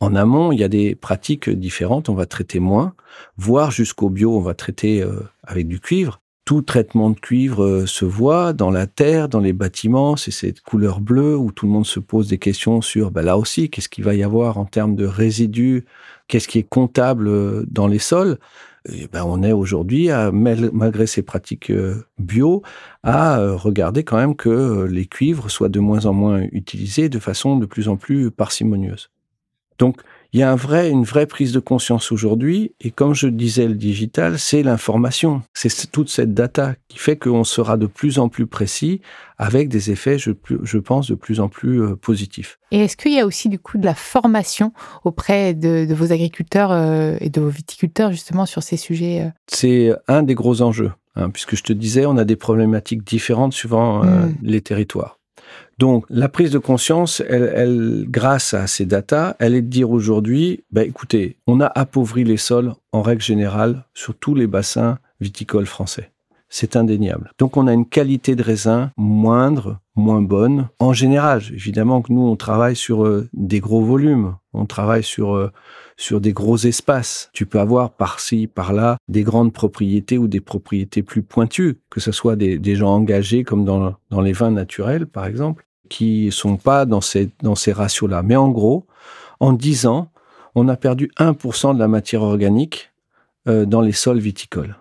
en 0.00 0.14
amont, 0.14 0.52
il 0.52 0.60
y 0.60 0.64
a 0.64 0.68
des 0.68 0.94
pratiques 0.94 1.48
différentes, 1.48 2.08
on 2.08 2.14
va 2.14 2.26
traiter 2.26 2.58
moins, 2.58 2.94
voire 3.36 3.70
jusqu'au 3.70 4.10
bio, 4.10 4.36
on 4.36 4.40
va 4.40 4.54
traiter 4.54 5.02
euh, 5.02 5.20
avec 5.44 5.66
du 5.66 5.80
cuivre 5.80 6.20
tout 6.44 6.62
traitement 6.62 7.10
de 7.10 7.18
cuivre 7.18 7.64
euh, 7.64 7.86
se 7.86 8.04
voit 8.04 8.52
dans 8.52 8.70
la 8.70 8.86
terre, 8.86 9.28
dans 9.28 9.40
les 9.40 9.52
bâtiments, 9.52 10.16
c'est 10.16 10.30
cette 10.30 10.60
couleur 10.60 11.00
bleue 11.00 11.36
où 11.36 11.52
tout 11.52 11.66
le 11.66 11.72
monde 11.72 11.86
se 11.86 12.00
pose 12.00 12.28
des 12.28 12.38
questions 12.38 12.82
sur, 12.82 13.10
bah 13.10 13.22
là 13.22 13.38
aussi, 13.38 13.70
qu'est-ce 13.70 13.88
qu'il 13.88 14.04
va 14.04 14.14
y 14.14 14.22
avoir 14.22 14.58
en 14.58 14.66
termes 14.66 14.94
de 14.94 15.06
résidus, 15.06 15.84
qu'est-ce 16.28 16.48
qui 16.48 16.58
est 16.58 16.68
comptable 16.68 17.28
euh, 17.28 17.64
dans 17.70 17.86
les 17.86 17.98
sols? 17.98 18.38
Et 18.92 19.06
ben 19.06 19.24
on 19.24 19.42
est 19.42 19.52
aujourd'hui, 19.52 20.10
malgré 20.30 21.06
ces 21.06 21.22
pratiques 21.22 21.70
euh, 21.70 22.04
bio, 22.18 22.62
à 23.02 23.38
regarder 23.54 24.04
quand 24.04 24.18
même 24.18 24.36
que 24.36 24.84
les 24.84 25.06
cuivres 25.06 25.50
soient 25.50 25.70
de 25.70 25.80
moins 25.80 26.04
en 26.04 26.12
moins 26.12 26.42
utilisés 26.52 27.08
de 27.08 27.18
façon 27.18 27.56
de 27.56 27.64
plus 27.64 27.88
en 27.88 27.96
plus 27.96 28.30
parcimonieuse. 28.30 29.08
Donc, 29.78 30.02
il 30.34 30.40
y 30.40 30.42
a 30.42 30.50
un 30.50 30.56
vrai, 30.56 30.90
une 30.90 31.04
vraie 31.04 31.26
prise 31.26 31.52
de 31.52 31.60
conscience 31.60 32.10
aujourd'hui. 32.10 32.74
Et 32.80 32.90
comme 32.90 33.14
je 33.14 33.28
disais, 33.28 33.68
le 33.68 33.74
digital, 33.74 34.36
c'est 34.36 34.64
l'information. 34.64 35.42
C'est 35.54 35.92
toute 35.92 36.10
cette 36.10 36.34
data 36.34 36.74
qui 36.88 36.98
fait 36.98 37.16
qu'on 37.16 37.44
sera 37.44 37.76
de 37.76 37.86
plus 37.86 38.18
en 38.18 38.28
plus 38.28 38.48
précis 38.48 39.00
avec 39.38 39.68
des 39.68 39.92
effets, 39.92 40.18
je, 40.18 40.32
je 40.62 40.78
pense, 40.78 41.08
de 41.08 41.14
plus 41.14 41.38
en 41.38 41.48
plus 41.48 41.82
euh, 41.82 41.94
positifs. 41.94 42.58
Et 42.72 42.80
est-ce 42.80 42.96
qu'il 42.96 43.12
y 43.12 43.20
a 43.20 43.26
aussi 43.26 43.48
du 43.48 43.60
coup 43.60 43.78
de 43.78 43.84
la 43.84 43.94
formation 43.94 44.72
auprès 45.04 45.54
de, 45.54 45.86
vos 45.94 46.12
agriculteurs 46.12 46.72
euh, 46.72 47.16
et 47.20 47.30
de 47.30 47.40
vos 47.40 47.48
viticulteurs 47.48 48.10
justement 48.10 48.44
sur 48.44 48.64
ces 48.64 48.76
sujets 48.76 49.22
euh? 49.22 49.30
C'est 49.46 49.92
un 50.08 50.24
des 50.24 50.34
gros 50.34 50.62
enjeux. 50.62 50.90
Hein, 51.14 51.30
puisque 51.30 51.54
je 51.54 51.62
te 51.62 51.72
disais, 51.72 52.06
on 52.06 52.16
a 52.16 52.24
des 52.24 52.34
problématiques 52.34 53.04
différentes 53.04 53.52
suivant 53.52 54.02
mmh. 54.02 54.34
les 54.42 54.60
territoires. 54.62 55.20
Donc, 55.78 56.04
la 56.08 56.28
prise 56.28 56.50
de 56.50 56.58
conscience, 56.58 57.22
elle, 57.28 58.04
grâce 58.08 58.54
à 58.54 58.66
ces 58.66 58.86
datas, 58.86 59.34
elle 59.40 59.54
est 59.54 59.62
de 59.62 59.68
dire 59.68 59.90
aujourd'hui, 59.90 60.64
bah, 60.70 60.84
écoutez, 60.84 61.38
on 61.46 61.60
a 61.60 61.66
appauvri 61.66 62.24
les 62.24 62.36
sols 62.36 62.72
en 62.92 63.02
règle 63.02 63.22
générale 63.22 63.84
sur 63.94 64.14
tous 64.14 64.34
les 64.34 64.46
bassins 64.46 64.98
viticoles 65.20 65.66
français. 65.66 66.12
C'est 66.48 66.76
indéniable. 66.76 67.32
Donc, 67.38 67.56
on 67.56 67.66
a 67.66 67.72
une 67.72 67.88
qualité 67.88 68.36
de 68.36 68.42
raisin 68.42 68.92
moindre, 68.96 69.80
moins 69.96 70.22
bonne. 70.22 70.68
En 70.78 70.92
général, 70.92 71.42
évidemment 71.52 72.02
que 72.02 72.12
nous, 72.12 72.22
on 72.22 72.36
travaille 72.36 72.76
sur 72.76 73.04
euh, 73.04 73.28
des 73.32 73.58
gros 73.58 73.82
volumes. 73.82 74.36
On 74.52 74.66
travaille 74.66 75.02
sur 75.02 75.34
euh, 75.34 75.50
sur 75.96 76.20
des 76.20 76.32
gros 76.32 76.56
espaces. 76.56 77.30
Tu 77.32 77.46
peux 77.46 77.60
avoir 77.60 77.90
par-ci, 77.90 78.46
par-là, 78.46 78.96
des 79.08 79.22
grandes 79.22 79.52
propriétés 79.52 80.18
ou 80.18 80.28
des 80.28 80.40
propriétés 80.40 81.02
plus 81.02 81.22
pointues, 81.22 81.80
que 81.90 82.00
ce 82.00 82.12
soit 82.12 82.36
des, 82.36 82.74
gens 82.74 82.94
engagés 82.94 83.44
comme 83.44 83.64
dans, 83.64 83.94
dans, 84.10 84.20
les 84.20 84.32
vins 84.32 84.50
naturels, 84.50 85.06
par 85.06 85.26
exemple, 85.26 85.66
qui 85.88 86.30
sont 86.32 86.56
pas 86.56 86.86
dans 86.86 87.00
ces, 87.00 87.30
dans 87.42 87.54
ces 87.54 87.72
ratios-là. 87.72 88.22
Mais 88.22 88.36
en 88.36 88.48
gros, 88.48 88.86
en 89.40 89.52
10 89.52 89.86
ans, 89.86 90.10
on 90.54 90.68
a 90.68 90.76
perdu 90.76 91.10
1% 91.18 91.74
de 91.74 91.78
la 91.78 91.88
matière 91.88 92.22
organique 92.22 92.92
euh, 93.48 93.66
dans 93.66 93.80
les 93.80 93.92
sols 93.92 94.18
viticoles. 94.18 94.76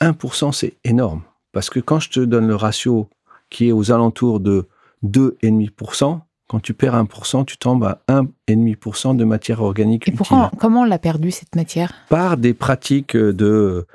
1%, 0.00 0.52
c'est 0.52 0.76
énorme. 0.84 1.22
Parce 1.52 1.70
que 1.70 1.80
quand 1.80 2.00
je 2.00 2.10
te 2.10 2.20
donne 2.20 2.46
le 2.46 2.56
ratio 2.56 3.08
qui 3.50 3.68
est 3.68 3.72
aux 3.72 3.90
alentours 3.90 4.40
de 4.40 4.68
2,5%, 5.04 6.20
Quand 6.48 6.60
tu 6.60 6.72
perds 6.72 6.94
1%, 6.94 7.44
tu 7.44 7.58
tombes 7.58 7.84
à 7.84 8.00
1,5% 8.08 9.14
de 9.14 9.24
matière 9.24 9.62
organique 9.62 10.08
Et 10.08 10.12
pourquoi, 10.12 10.50
comment 10.58 10.80
on 10.80 10.84
l'a 10.84 10.98
perdu 10.98 11.30
cette 11.30 11.54
matière? 11.54 11.92
Par 12.08 12.38
des 12.38 12.54
pratiques 12.54 13.14
de 13.14 13.86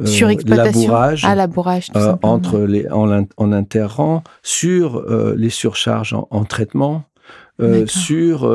euh, 0.00 0.06
Surexploitation. 0.06 0.80
labourage, 0.80 1.24
ah, 1.24 1.34
labourage 1.36 1.86
euh, 1.94 2.16
entre 2.22 2.58
les, 2.58 2.90
en, 2.90 3.24
en 3.36 3.52
interrang, 3.52 4.24
sur 4.42 4.96
euh, 4.96 5.34
les 5.36 5.50
surcharges 5.50 6.16
en, 6.30 6.44
traitement, 6.44 7.04
sur 7.86 8.52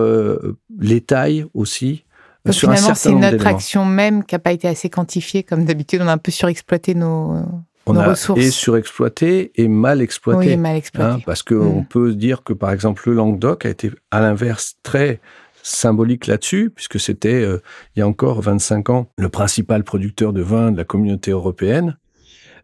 les 0.79 1.01
tailles 1.01 1.45
aussi. 1.53 2.03
Donc 2.43 2.53
sur 2.53 2.69
finalement, 2.69 2.95
c'est 2.95 3.13
notre 3.13 3.47
action 3.47 3.85
même 3.85 4.25
qui 4.25 4.35
n'a 4.35 4.39
pas 4.39 4.51
été 4.51 4.67
assez 4.67 4.89
quantifiée. 4.89 5.43
Comme 5.43 5.63
d'habitude, 5.63 6.01
on 6.03 6.07
a 6.07 6.13
un 6.13 6.17
peu 6.17 6.31
surexploité 6.31 6.95
nos, 6.95 7.45
on 7.89 7.93
nos 7.93 8.01
a 8.01 8.09
ressources. 8.09 8.41
et 8.41 8.51
surexploité 8.51 9.51
et 9.55 9.67
mal 9.67 10.01
exploité. 10.01 10.49
Oui, 10.51 10.57
mal 10.57 10.75
exploité. 10.75 11.09
Hein, 11.09 11.19
parce 11.25 11.43
qu'on 11.43 11.81
mm. 11.81 11.85
peut 11.85 12.13
dire 12.13 12.43
que, 12.43 12.53
par 12.53 12.71
exemple, 12.71 13.03
le 13.09 13.15
Languedoc 13.15 13.65
a 13.65 13.69
été, 13.69 13.91
à 14.11 14.21
l'inverse, 14.21 14.75
très 14.83 15.19
symbolique 15.63 16.27
là-dessus, 16.27 16.71
puisque 16.73 16.99
c'était, 16.99 17.41
euh, 17.41 17.61
il 17.95 17.99
y 17.99 18.01
a 18.01 18.07
encore 18.07 18.41
25 18.41 18.89
ans, 18.89 19.07
le 19.17 19.29
principal 19.29 19.83
producteur 19.83 20.33
de 20.33 20.41
vin 20.41 20.71
de 20.71 20.77
la 20.77 20.83
communauté 20.83 21.31
européenne, 21.31 21.97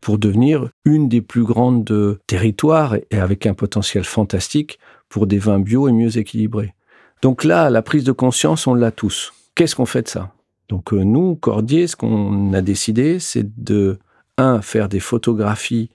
pour 0.02 0.18
devenir 0.18 0.70
une 0.86 1.08
des 1.08 1.22
plus 1.22 1.44
grandes 1.44 2.20
territoires 2.28 2.96
et 3.10 3.20
avec 3.20 3.46
un 3.46 3.54
potentiel 3.54 4.04
fantastique 4.04 4.80
pour 5.08 5.28
des 5.28 5.38
vins 5.38 5.60
bio 5.60 5.88
et 5.88 5.92
mieux 5.92 6.18
équilibrés. 6.18 6.74
Donc 7.22 7.46
là, 7.46 7.70
la 7.70 7.82
prise 7.82 8.04
de 8.04 8.12
conscience, 8.12 8.68
on 8.68 8.74
l'a 8.74 8.92
tous. 8.92 9.34
Qu'est-ce 9.56 9.76
qu'on 9.76 9.86
fait 9.86 10.02
de 10.02 10.10
ça? 10.10 10.34
Donc 10.68 10.94
euh, 10.94 11.04
nous, 11.04 11.36
Cordier, 11.36 11.88
ce 11.88 11.96
qu'on 11.96 12.52
a 12.54 12.62
décidé, 12.62 13.20
c'est 13.20 13.46
de, 13.64 14.00
un, 14.38 14.62
faire 14.62 14.90
des 14.90 15.00
photographies 15.00 15.90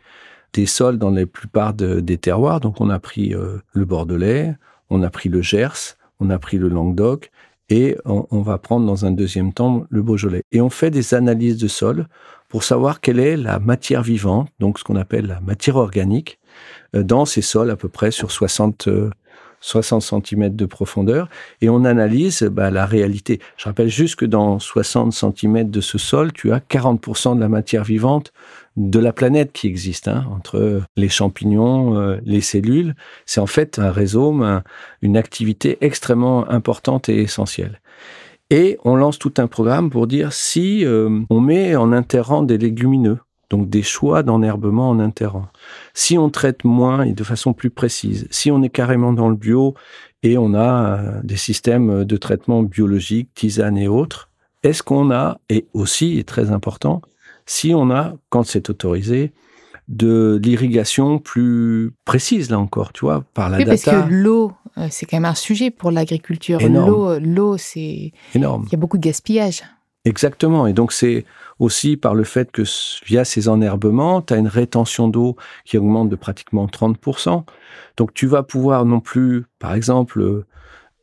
des 0.52 0.66
sols 0.66 0.98
dans 0.98 1.10
la 1.10 1.26
plupart 1.26 1.74
des 1.74 2.18
terroirs. 2.18 2.60
Donc 2.60 2.80
on 2.80 2.90
a 2.90 2.98
pris 2.98 3.34
euh, 3.34 3.58
le 3.72 3.84
Bordelais, 3.84 4.54
on 4.90 5.02
a 5.02 5.10
pris 5.10 5.28
le 5.28 5.42
Gers, 5.42 5.96
on 6.20 6.30
a 6.30 6.38
pris 6.38 6.58
le 6.58 6.68
Languedoc 6.68 7.30
et 7.70 7.98
on, 8.06 8.40
va 8.40 8.56
prendre 8.56 8.86
dans 8.86 9.04
un 9.04 9.10
deuxième 9.10 9.52
temps 9.52 9.84
le 9.90 10.02
Beaujolais. 10.02 10.42
Et 10.52 10.62
on 10.62 10.70
fait 10.70 10.90
des 10.90 11.12
analyses 11.12 11.58
de 11.58 11.68
sol 11.68 12.06
pour 12.48 12.64
savoir 12.64 13.02
quelle 13.02 13.20
est 13.20 13.36
la 13.36 13.58
matière 13.58 14.02
vivante, 14.02 14.48
donc 14.58 14.78
ce 14.78 14.84
qu'on 14.84 14.96
appelle 14.96 15.26
la 15.26 15.40
matière 15.40 15.76
organique, 15.76 16.38
euh, 16.96 17.02
dans 17.02 17.26
ces 17.26 17.42
sols 17.42 17.70
à 17.70 17.76
peu 17.76 17.90
près 17.90 18.10
sur 18.10 18.30
60, 18.30 18.88
60 19.60 20.02
cm 20.02 20.54
de 20.54 20.66
profondeur 20.66 21.28
et 21.60 21.68
on 21.68 21.84
analyse 21.84 22.42
bah, 22.42 22.70
la 22.70 22.86
réalité. 22.86 23.40
Je 23.56 23.64
rappelle 23.64 23.88
juste 23.88 24.16
que 24.16 24.24
dans 24.24 24.58
60 24.58 25.12
cm 25.12 25.70
de 25.70 25.80
ce 25.80 25.98
sol, 25.98 26.32
tu 26.32 26.52
as 26.52 26.60
40% 26.60 27.36
de 27.36 27.40
la 27.40 27.48
matière 27.48 27.84
vivante 27.84 28.32
de 28.76 29.00
la 29.00 29.12
planète 29.12 29.52
qui 29.52 29.66
existe, 29.66 30.06
hein, 30.06 30.24
entre 30.30 30.82
les 30.96 31.08
champignons, 31.08 31.98
euh, 31.98 32.18
les 32.24 32.40
cellules. 32.40 32.94
C'est 33.26 33.40
en 33.40 33.46
fait 33.46 33.78
un 33.78 33.90
réseau, 33.90 34.40
une 35.02 35.16
activité 35.16 35.78
extrêmement 35.80 36.48
importante 36.48 37.08
et 37.08 37.20
essentielle. 37.20 37.80
Et 38.50 38.78
on 38.84 38.96
lance 38.96 39.18
tout 39.18 39.34
un 39.38 39.46
programme 39.46 39.90
pour 39.90 40.06
dire 40.06 40.32
si 40.32 40.84
euh, 40.84 41.20
on 41.28 41.40
met 41.40 41.76
en 41.76 41.92
interrant 41.92 42.42
des 42.42 42.56
légumineux, 42.56 43.18
donc 43.50 43.68
des 43.68 43.82
choix 43.82 44.22
d'enherbement 44.22 44.90
en 44.90 45.00
interrant. 45.00 45.46
Si 45.94 46.18
on 46.18 46.30
traite 46.30 46.64
moins 46.64 47.02
et 47.02 47.12
de 47.12 47.24
façon 47.24 47.52
plus 47.52 47.70
précise, 47.70 48.26
si 48.30 48.50
on 48.50 48.62
est 48.62 48.68
carrément 48.68 49.12
dans 49.12 49.28
le 49.28 49.36
bio 49.36 49.74
et 50.22 50.36
on 50.36 50.54
a 50.54 50.98
euh, 50.98 51.20
des 51.22 51.36
systèmes 51.36 52.04
de 52.04 52.16
traitement 52.16 52.62
biologique, 52.62 53.30
tisane 53.34 53.78
et 53.78 53.88
autres, 53.88 54.30
est-ce 54.62 54.82
qu'on 54.82 55.10
a, 55.10 55.38
et 55.48 55.66
aussi, 55.72 56.18
et 56.18 56.24
très 56.24 56.50
important, 56.50 57.00
si 57.46 57.74
on 57.74 57.90
a, 57.90 58.14
quand 58.28 58.42
c'est 58.42 58.68
autorisé, 58.68 59.32
de 59.86 60.38
l'irrigation 60.42 61.18
plus 61.18 61.92
précise, 62.04 62.50
là 62.50 62.58
encore, 62.58 62.92
tu 62.92 63.06
vois, 63.06 63.24
par 63.32 63.48
la 63.48 63.58
oui, 63.58 63.64
data. 63.64 63.92
Parce 63.92 64.08
que 64.08 64.12
l'eau, 64.12 64.52
euh, 64.76 64.88
c'est 64.90 65.06
quand 65.06 65.16
même 65.16 65.24
un 65.24 65.34
sujet 65.34 65.70
pour 65.70 65.90
l'agriculture. 65.90 66.60
L'eau, 66.60 67.18
l'eau, 67.18 67.56
c'est... 67.56 68.12
Énorme. 68.34 68.64
Il 68.66 68.72
y 68.72 68.74
a 68.74 68.78
beaucoup 68.78 68.98
de 68.98 69.02
gaspillage. 69.02 69.62
Exactement. 70.04 70.66
Et 70.66 70.72
donc, 70.72 70.92
c'est 70.92 71.24
aussi 71.58 71.96
par 71.96 72.14
le 72.14 72.24
fait 72.24 72.50
que 72.50 72.62
via 73.04 73.24
ces 73.24 73.48
enherbements, 73.48 74.22
tu 74.22 74.34
as 74.34 74.36
une 74.36 74.48
rétention 74.48 75.08
d'eau 75.08 75.36
qui 75.64 75.78
augmente 75.78 76.08
de 76.08 76.16
pratiquement 76.16 76.66
30%. 76.66 77.44
Donc, 77.96 78.14
tu 78.14 78.26
vas 78.26 78.42
pouvoir 78.42 78.84
non 78.84 79.00
plus, 79.00 79.44
par 79.58 79.74
exemple, 79.74 80.20
euh, 80.20 80.46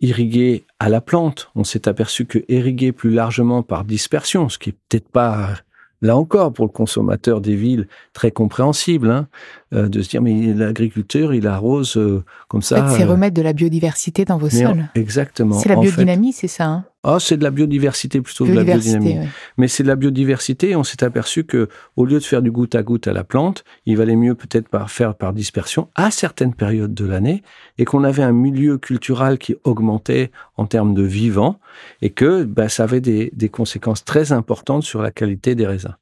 irriguer 0.01 0.65
à 0.79 0.89
la 0.89 1.01
plante. 1.01 1.51
On 1.55 1.63
s'est 1.63 1.87
aperçu 1.87 2.25
que 2.25 2.39
irriguer 2.47 2.91
plus 2.91 3.11
largement 3.11 3.63
par 3.63 3.83
dispersion, 3.85 4.49
ce 4.49 4.57
qui 4.57 4.69
est 4.69 4.77
peut-être 4.89 5.09
pas 5.09 5.55
là 6.01 6.17
encore, 6.17 6.53
pour 6.53 6.65
le 6.65 6.71
consommateur 6.71 7.41
des 7.41 7.55
villes, 7.55 7.87
très 8.13 8.31
compréhensible, 8.31 9.09
hein, 9.09 9.27
euh, 9.75 9.89
de 9.89 10.01
se 10.01 10.09
dire, 10.09 10.21
mais 10.21 10.53
l'agriculteur, 10.53 11.33
il 11.33 11.47
arrose 11.47 11.97
euh, 11.97 12.23
comme 12.47 12.61
ça. 12.61 12.87
c'est 12.95 13.03
remettre 13.03 13.35
de 13.35 13.41
la 13.41 13.53
biodiversité 13.53 14.25
dans 14.25 14.37
vos 14.37 14.49
sols. 14.49 14.85
exactement. 14.95 15.59
C'est 15.59 15.69
la 15.69 15.75
biodynamie, 15.75 16.33
c'est 16.33 16.47
ça 16.47 16.65
hein 16.65 16.85
ah, 17.07 17.17
c'est 17.19 17.37
de 17.37 17.43
la 17.43 17.51
biodiversité 17.51 18.19
plutôt 18.19 18.45
que 18.45 18.49
de 18.51 18.55
la 18.55 18.63
biodynamie. 18.63 19.27
Mais 19.57 19.67
c'est 19.67 19.83
de 19.83 19.87
la 19.87 19.95
biodiversité. 19.95 20.75
on 20.75 20.83
s'est 20.83 21.03
aperçu 21.03 21.43
que 21.43 21.69
au 21.95 22.05
lieu 22.05 22.17
de 22.17 22.23
faire 22.23 22.41
du 22.41 22.51
goutte 22.51 22.73
à 22.73 22.81
goutte 22.81 23.07
à 23.07 23.13
la 23.13 23.23
plante, 23.23 23.63
il 23.85 23.95
valait 23.95 24.15
mieux 24.15 24.33
peut-être 24.33 24.67
par, 24.69 24.89
faire 24.89 25.13
par 25.13 25.31
dispersion 25.31 25.89
à 25.93 26.09
certaines 26.09 26.55
périodes 26.55 26.95
de 26.95 27.05
l'année 27.05 27.43
et 27.77 27.85
qu'on 27.85 28.03
avait 28.03 28.23
un 28.23 28.31
milieu 28.31 28.79
culturel 28.79 29.37
qui 29.37 29.55
augmentait 29.65 30.31
en 30.57 30.65
termes 30.65 30.95
de 30.95 31.03
vivant 31.03 31.59
et 32.01 32.09
que 32.09 32.43
bah, 32.43 32.69
ça 32.69 32.83
avait 32.83 33.01
des, 33.01 33.31
des 33.35 33.49
conséquences 33.49 34.03
très 34.03 34.31
importantes 34.31 34.81
sur 34.81 35.03
la 35.03 35.11
qualité 35.11 35.53
des 35.53 35.67
raisins. 35.67 35.95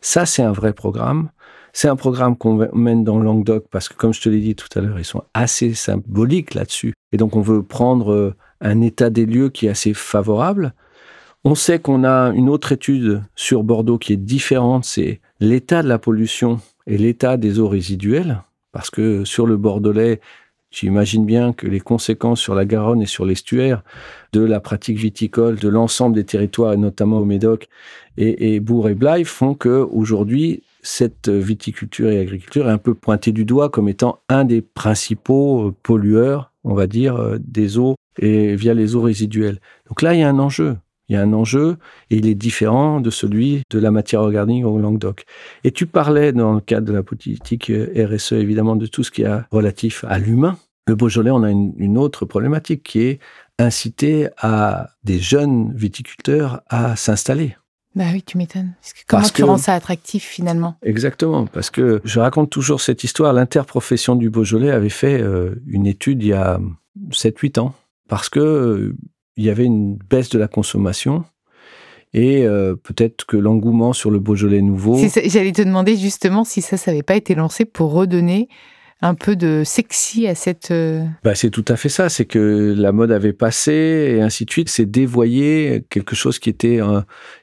Ça, 0.00 0.26
c'est 0.26 0.42
un 0.42 0.52
vrai 0.52 0.72
programme. 0.72 1.30
C'est 1.72 1.88
un 1.88 1.96
programme 1.96 2.36
qu'on 2.36 2.68
mène 2.72 3.04
dans 3.04 3.18
Languedoc 3.18 3.66
parce 3.70 3.88
que, 3.88 3.94
comme 3.94 4.12
je 4.12 4.20
te 4.20 4.28
l'ai 4.28 4.40
dit 4.40 4.54
tout 4.54 4.68
à 4.76 4.80
l'heure, 4.80 4.98
ils 4.98 5.04
sont 5.04 5.24
assez 5.34 5.74
symboliques 5.74 6.54
là-dessus. 6.54 6.94
Et 7.12 7.16
donc, 7.16 7.36
on 7.36 7.40
veut 7.40 7.62
prendre 7.62 8.12
euh, 8.12 8.34
un 8.60 8.80
état 8.80 9.10
des 9.10 9.26
lieux 9.26 9.50
qui 9.50 9.66
est 9.66 9.70
assez 9.70 9.94
favorable. 9.94 10.74
On 11.44 11.54
sait 11.54 11.78
qu'on 11.78 12.04
a 12.04 12.32
une 12.34 12.48
autre 12.48 12.72
étude 12.72 13.22
sur 13.36 13.62
Bordeaux 13.62 13.98
qui 13.98 14.12
est 14.12 14.16
différente, 14.16 14.84
c'est 14.84 15.20
l'état 15.40 15.82
de 15.82 15.88
la 15.88 15.98
pollution 15.98 16.60
et 16.86 16.98
l'état 16.98 17.36
des 17.36 17.60
eaux 17.60 17.68
résiduelles. 17.68 18.42
Parce 18.72 18.90
que 18.90 19.24
sur 19.24 19.46
le 19.46 19.56
Bordelais, 19.56 20.20
J'imagine 20.70 21.24
bien 21.24 21.54
que 21.54 21.66
les 21.66 21.80
conséquences 21.80 22.40
sur 22.40 22.54
la 22.54 22.66
Garonne 22.66 23.00
et 23.00 23.06
sur 23.06 23.24
l'estuaire 23.24 23.82
de 24.34 24.42
la 24.42 24.60
pratique 24.60 24.98
viticole 24.98 25.56
de 25.56 25.68
l'ensemble 25.68 26.14
des 26.14 26.24
territoires, 26.24 26.76
notamment 26.76 27.20
au 27.20 27.24
Médoc 27.24 27.68
et, 28.18 28.54
et 28.54 28.60
Bourg 28.60 28.88
et 28.90 28.94
Blaye, 28.94 29.24
font 29.24 29.54
que 29.54 29.88
aujourd'hui 29.90 30.62
cette 30.88 31.28
viticulture 31.28 32.08
et 32.08 32.18
agriculture 32.18 32.68
est 32.68 32.72
un 32.72 32.78
peu 32.78 32.94
pointée 32.94 33.32
du 33.32 33.44
doigt 33.44 33.68
comme 33.68 33.88
étant 33.88 34.20
un 34.30 34.44
des 34.44 34.62
principaux 34.62 35.72
pollueurs, 35.82 36.52
on 36.64 36.74
va 36.74 36.86
dire, 36.86 37.16
euh, 37.16 37.36
des 37.38 37.78
eaux 37.78 37.94
et 38.18 38.56
via 38.56 38.72
les 38.72 38.96
eaux 38.96 39.02
résiduelles. 39.02 39.60
Donc 39.88 40.02
là, 40.02 40.14
il 40.14 40.20
y 40.20 40.22
a 40.22 40.28
un 40.28 40.38
enjeu. 40.38 40.76
Il 41.08 41.14
y 41.14 41.16
a 41.16 41.22
un 41.22 41.32
enjeu 41.32 41.76
et 42.10 42.16
il 42.16 42.26
est 42.26 42.34
différent 42.34 43.00
de 43.00 43.10
celui 43.10 43.62
de 43.70 43.78
la 43.78 43.90
matière 43.90 44.22
organique 44.22 44.64
au 44.64 44.78
Languedoc. 44.78 45.24
Et 45.64 45.72
tu 45.72 45.86
parlais 45.86 46.32
dans 46.32 46.54
le 46.54 46.60
cadre 46.60 46.86
de 46.86 46.92
la 46.92 47.02
politique 47.02 47.70
RSE 47.70 48.32
évidemment 48.32 48.76
de 48.76 48.86
tout 48.86 49.04
ce 49.04 49.10
qui 49.10 49.22
est 49.22 49.40
relatif 49.50 50.04
à 50.08 50.18
l'humain. 50.18 50.58
Le 50.86 50.96
Beaujolais, 50.96 51.30
on 51.30 51.42
a 51.42 51.50
une, 51.50 51.98
autre 51.98 52.24
problématique 52.24 52.82
qui 52.82 53.00
est 53.00 53.20
inciter 53.58 54.28
à 54.38 54.88
des 55.04 55.18
jeunes 55.18 55.72
viticulteurs 55.74 56.62
à 56.68 56.96
s'installer. 56.96 57.56
Bah 57.98 58.04
oui, 58.12 58.22
tu 58.22 58.38
m'étonnes. 58.38 58.74
Comment 59.08 59.28
tu 59.28 59.42
rends 59.42 59.58
ça 59.58 59.74
attractif 59.74 60.22
finalement? 60.22 60.76
Exactement, 60.84 61.46
parce 61.46 61.68
que 61.68 62.00
je 62.04 62.20
raconte 62.20 62.48
toujours 62.48 62.80
cette 62.80 63.02
histoire. 63.02 63.32
L'interprofession 63.32 64.14
du 64.14 64.30
Beaujolais 64.30 64.70
avait 64.70 64.88
fait 64.88 65.20
euh, 65.20 65.56
une 65.66 65.84
étude 65.84 66.22
il 66.22 66.28
y 66.28 66.32
a 66.32 66.60
7-8 67.10 67.58
ans, 67.58 67.74
parce 68.08 68.28
que 68.28 68.38
euh, 68.38 68.96
il 69.36 69.44
y 69.44 69.50
avait 69.50 69.64
une 69.64 69.96
baisse 69.96 70.28
de 70.28 70.38
la 70.38 70.46
consommation 70.46 71.24
et 72.14 72.46
euh, 72.46 72.76
peut-être 72.76 73.26
que 73.26 73.36
l'engouement 73.36 73.92
sur 73.92 74.12
le 74.12 74.20
Beaujolais 74.20 74.62
nouveau. 74.62 74.96
J'allais 75.24 75.52
te 75.52 75.62
demander 75.62 75.96
justement 75.96 76.44
si 76.44 76.62
ça, 76.62 76.76
ça 76.76 76.92
n'avait 76.92 77.02
pas 77.02 77.16
été 77.16 77.34
lancé 77.34 77.64
pour 77.64 77.90
redonner 77.90 78.48
un 79.00 79.14
peu 79.14 79.36
de 79.36 79.62
sexy 79.64 80.26
à 80.26 80.34
cette... 80.34 80.72
Euh, 80.72 81.04
bah, 81.22 81.36
c'est 81.36 81.50
tout 81.50 81.64
à 81.68 81.76
fait 81.76 81.88
ça, 81.88 82.08
c'est 82.08 82.24
que 82.24 82.74
la 82.76 82.90
mode 82.90 83.12
avait 83.12 83.32
passé 83.32 84.16
et 84.16 84.22
ainsi 84.22 84.44
de 84.44 84.50
suite, 84.50 84.68
c'est 84.68 84.86
dévoyer 84.86 85.84
quelque 85.88 86.16
chose 86.16 86.40
qui 86.40 86.50
était 86.50 86.80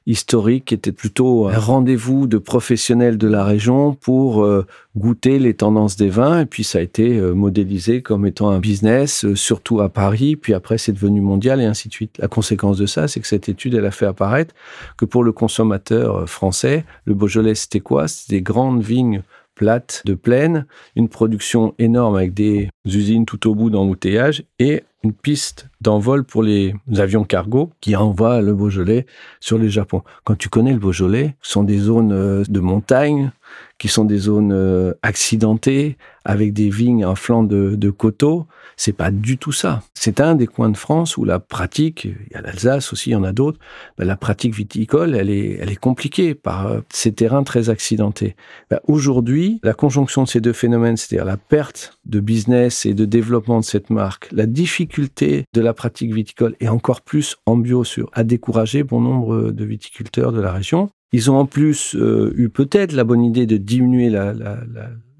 historique, 0.06 0.66
qui 0.66 0.74
était 0.74 0.92
plutôt 0.92 1.48
un 1.48 1.58
rendez-vous 1.58 2.28
de 2.28 2.38
professionnels 2.38 3.18
de 3.18 3.28
la 3.28 3.46
région 3.46 3.94
pour 3.94 4.44
euh, 4.44 4.66
goûter 4.98 5.40
les 5.40 5.54
tendances 5.54 5.96
des 5.96 6.10
vins. 6.10 6.42
Et 6.42 6.46
puis 6.46 6.66
ça 6.66 6.80
a 6.80 6.82
été 6.82 7.18
euh, 7.18 7.34
modélisé 7.34 8.02
comme 8.02 8.26
étant 8.26 8.50
un 8.50 8.60
business, 8.60 9.26
surtout 9.36 9.80
à 9.80 9.88
Paris, 9.88 10.36
puis 10.36 10.54
après 10.54 10.78
c'est 10.78 10.92
devenu 10.92 11.22
mondial 11.22 11.62
et 11.62 11.66
ainsi 11.66 11.88
de 11.88 11.94
suite. 11.94 12.18
La 12.18 12.28
conséquence 12.28 12.78
de 12.78 12.86
ça, 12.86 13.08
c'est 13.08 13.22
que 13.22 13.28
cette 13.28 13.48
étude, 13.48 13.76
elle 13.76 13.86
a 13.86 13.92
fait 13.92 14.06
apparaître 14.06 14.54
que 14.98 15.06
pour 15.06 15.24
le 15.24 15.32
consommateur 15.32 16.30
français, 16.30 16.84
le 17.06 17.14
Beaujolais, 17.14 17.56
c'était 17.56 17.80
quoi? 17.80 18.10
C'était 18.10 18.38
des 18.38 18.42
grandes 18.42 18.84
vignes 18.84 19.24
plate 19.56 20.04
de 20.06 20.14
plaine, 20.14 20.66
une 20.96 21.10
production 21.10 21.74
énorme 21.80 22.16
avec 22.16 22.34
des 22.34 22.70
usines 22.86 23.26
tout 23.26 23.50
au 23.50 23.56
bout 23.56 23.70
d'embouteillage 23.70 24.44
et 24.60 24.84
une 25.06 25.14
piste 25.14 25.70
d'envol 25.82 26.24
pour 26.24 26.42
les 26.42 26.74
avions 26.98 27.24
cargo 27.24 27.72
qui 27.80 27.96
envoient 27.96 28.42
le 28.42 28.54
Beaujolais 28.56 29.06
sur 29.40 29.60
le 29.60 29.68
Japon. 29.68 30.02
Quand 30.24 30.36
tu 30.36 30.50
connais 30.50 30.74
le 30.74 30.80
Beaujolais, 30.80 31.36
ce 31.44 31.52
sont 31.52 31.64
des 31.64 31.78
zones 31.78 32.12
euh, 32.12 32.44
de 32.50 32.60
montagne, 32.60 33.32
qui 33.78 33.88
sont 33.88 34.06
des 34.06 34.18
zones 34.18 34.52
euh, 34.52 34.94
accidentées, 35.04 35.98
avec 36.24 36.54
des 36.54 36.70
vignes 36.70 37.06
en 37.06 37.14
flanc 37.16 37.44
de, 37.44 37.76
de 37.76 37.90
coteaux. 37.92 38.48
C'est 38.78 38.94
pas 38.94 39.12
du 39.12 39.38
tout 39.38 39.52
ça. 39.52 39.84
C'est 39.94 40.20
un 40.20 40.36
des 40.36 40.48
coins 40.48 40.70
de 40.70 40.78
France 40.78 41.18
où 41.18 41.24
la 41.24 41.40
pratique, 41.40 42.06
il 42.06 42.34
y 42.34 42.36
a 42.36 42.42
l'Alsace 42.42 42.92
aussi, 42.92 43.12
il 43.12 43.14
y 43.14 43.16
en 43.16 43.24
a 43.24 43.32
d'autres, 43.32 43.60
ben, 43.98 44.06
la 44.06 44.18
pratique 44.18 44.56
viticole, 44.56 45.16
elle 45.16 45.30
est, 45.30 45.58
elle 45.62 45.72
est 45.72 45.78
compliquée 45.78 46.34
par 46.34 46.68
euh, 46.68 46.82
ces 46.90 47.14
terrains 47.14 47.44
très 47.44 47.70
accidentés. 47.70 48.36
Ben, 48.70 48.80
aujourd'hui, 48.88 49.60
la 49.62 49.74
conjonction 49.74 50.24
de 50.24 50.28
ces 50.28 50.42
deux 50.42 50.54
phénomènes, 50.54 50.98
c'est-à-dire 50.98 51.26
la 51.26 51.38
perte 51.38 51.98
de 52.06 52.20
business 52.20 52.86
et 52.86 52.94
de 52.94 53.06
développement 53.06 53.60
de 53.60 53.66
cette 53.66 53.90
marque, 53.90 54.30
la 54.32 54.46
difficulté 54.46 54.95
de 55.02 55.62
la 55.62 55.74
pratique 55.74 56.14
viticole 56.14 56.56
et 56.60 56.70
encore 56.70 57.02
plus 57.02 57.38
en 57.46 57.58
bio 57.58 57.84
sur, 57.84 58.10
a 58.14 58.24
découragé 58.24 58.84
bon 58.84 59.02
nombre 59.02 59.52
de 59.52 59.66
viticulteurs 59.66 60.32
de 60.32 60.42
la 60.42 60.52
région. 60.52 60.90
Ils 61.12 61.32
ont 61.32 61.38
en 61.38 61.46
plus 61.46 61.96
euh, 61.96 62.34
eu 62.36 62.50
peut-être 62.50 62.94
la 62.94 63.04
bonne 63.04 63.24
idée 63.24 63.46
de 63.46 63.58
diminuer 63.58 64.14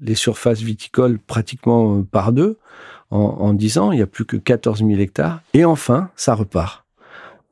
les 0.00 0.14
surfaces 0.14 0.60
viticoles 0.60 1.18
pratiquement 1.18 1.98
euh, 1.98 2.02
par 2.02 2.32
deux 2.32 2.58
en, 3.10 3.18
en 3.18 3.54
10 3.54 3.78
ans. 3.78 3.92
Il 3.92 3.96
n'y 3.96 4.02
a 4.02 4.06
plus 4.06 4.24
que 4.24 4.36
14 4.36 4.80
000 4.80 5.00
hectares. 5.00 5.40
Et 5.54 5.64
enfin, 5.64 6.10
ça 6.16 6.34
repart. 6.34 6.84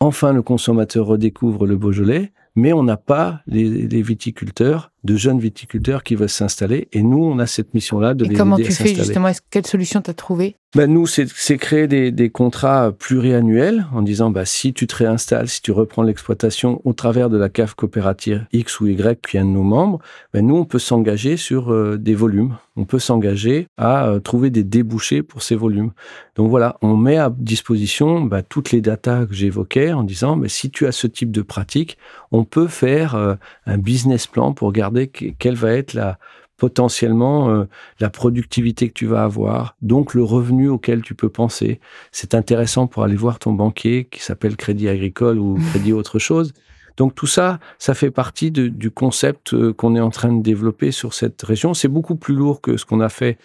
Enfin, 0.00 0.33
le 0.33 0.43
consommateur 0.43 1.07
redécouvre 1.07 1.66
le 1.66 1.76
Beaujolais, 1.76 2.33
mais 2.57 2.73
on 2.73 2.83
n'a 2.83 2.97
pas 2.97 3.40
les, 3.47 4.02
viticulteurs, 4.02 4.90
de 5.05 5.17
jeunes 5.17 5.39
viticulteurs 5.39 6.03
qui 6.03 6.17
veulent 6.17 6.29
s'installer. 6.29 6.89
Et 6.93 7.03
nous, 7.03 7.23
on 7.23 7.39
a 7.39 7.47
cette 7.47 7.75
mission-là 7.75 8.15
de 8.15 8.25
et 8.25 8.29
les 8.29 8.35
comment 8.35 8.57
tu 8.57 8.73
fais 8.73 8.95
justement? 8.95 9.31
Quelle 9.51 9.67
solution 9.67 10.01
tu 10.01 10.11
as 10.11 10.15
trouvé 10.15 10.57
ben 10.75 10.91
Nous, 10.91 11.07
c'est 11.07 11.59
créer 11.59 11.87
des, 11.87 12.11
des, 12.11 12.31
contrats 12.31 12.91
pluriannuels 12.91 13.87
en 13.93 14.03
disant 14.03 14.31
bah, 14.31 14.45
si 14.45 14.73
tu 14.73 14.87
te 14.87 14.97
réinstalles, 14.97 15.49
si 15.49 15.63
tu 15.63 15.71
reprends 15.71 16.03
l'exploitation 16.03 16.81
au 16.85 16.93
travers 16.93 17.31
de 17.31 17.37
la 17.37 17.49
cave 17.49 17.77
coopérative 17.77 18.47
X 18.53 18.81
ou 18.81 18.89
Y 18.89 19.21
qui 19.27 19.37
est 19.37 19.41
un 19.41 19.45
de 19.45 19.51
nos 19.51 19.63
membres, 19.63 20.01
ben 20.33 20.45
nous, 20.45 20.57
on 20.57 20.65
peut 20.65 20.81
s'engager 20.81 21.37
sur 21.37 21.73
euh, 21.73 21.97
des 21.97 22.15
volumes. 22.15 22.57
On 22.77 22.87
peut 22.87 22.99
s'engager 22.99 23.69
à 23.77 24.09
euh, 24.09 24.19
trouver 24.19 24.51
des 24.51 24.65
débouchés 24.65 25.23
pour 25.23 25.43
ces 25.43 25.55
volumes. 25.55 25.93
Donc 26.35 26.51
voilà, 26.51 26.77
on 26.83 26.97
met 26.97 27.19
à 27.19 27.31
disposition 27.31 28.23
bah, 28.23 28.43
toutes 28.43 28.73
les 28.73 28.81
datas 28.81 29.27
que 29.27 29.35
j'évoquais 29.35 29.93
en 29.93 30.03
disant 30.03 30.35
mais 30.35 30.49
si 30.49 30.71
tu 30.71 30.87
as 30.87 30.93
ce 30.93 31.07
type 31.07 31.31
de 31.31 31.43
pratique, 31.43 31.99
on 32.33 32.45
peut 32.45 32.67
faire 32.67 33.15
euh, 33.15 33.35
un 33.67 33.79
business 33.79 34.27
plan 34.27 34.53
pour 34.53 34.73
regarder 34.95 35.35
quelle 35.39 35.57
va 35.57 35.73
être 35.73 35.95
la 35.95 36.19
potentiellement 36.57 37.51
euh, 37.51 37.65
la 37.99 38.11
productivité 38.11 38.89
que 38.89 38.95
tu 38.95 39.07
vas 39.07 39.25
avoir, 39.25 39.77
donc 39.83 40.15
le 40.15 40.23
revenu 40.23 40.69
auquel 40.69 41.03
tu 41.03 41.15
peux 41.15 41.29
penser. 41.29 41.81
C'est 42.13 42.35
intéressant 42.35 42.87
pour 42.87 43.03
aller 43.03 43.17
voir 43.17 43.41
ton 43.41 43.53
banquier 43.53 44.05
qui 44.05 44.21
s'appelle 44.21 44.57
Crédit 44.57 44.89
Agricole 44.89 45.39
ou 45.39 45.59
Crédit 45.71 45.93
autre 45.93 46.19
chose. 46.19 46.53
Donc 46.97 47.15
tout 47.17 47.27
ça, 47.27 47.59
ça 47.79 47.95
fait 47.95 48.13
partie 48.13 48.53
du 48.53 48.91
concept 48.91 49.53
euh, 49.53 49.73
qu'on 49.73 49.97
est 49.97 50.01
en 50.01 50.11
train 50.11 50.33
de 50.33 50.43
développer 50.43 50.93
sur 50.93 51.13
cette 51.13 51.43
région. 51.43 51.75
C'est 51.75 51.89
beaucoup 51.89 52.15
plus 52.15 52.37
lourd 52.37 52.61
que 52.61 52.77
ce 52.77 52.85
qu'on 52.85 53.01
a 53.01 53.09
fait 53.09 53.37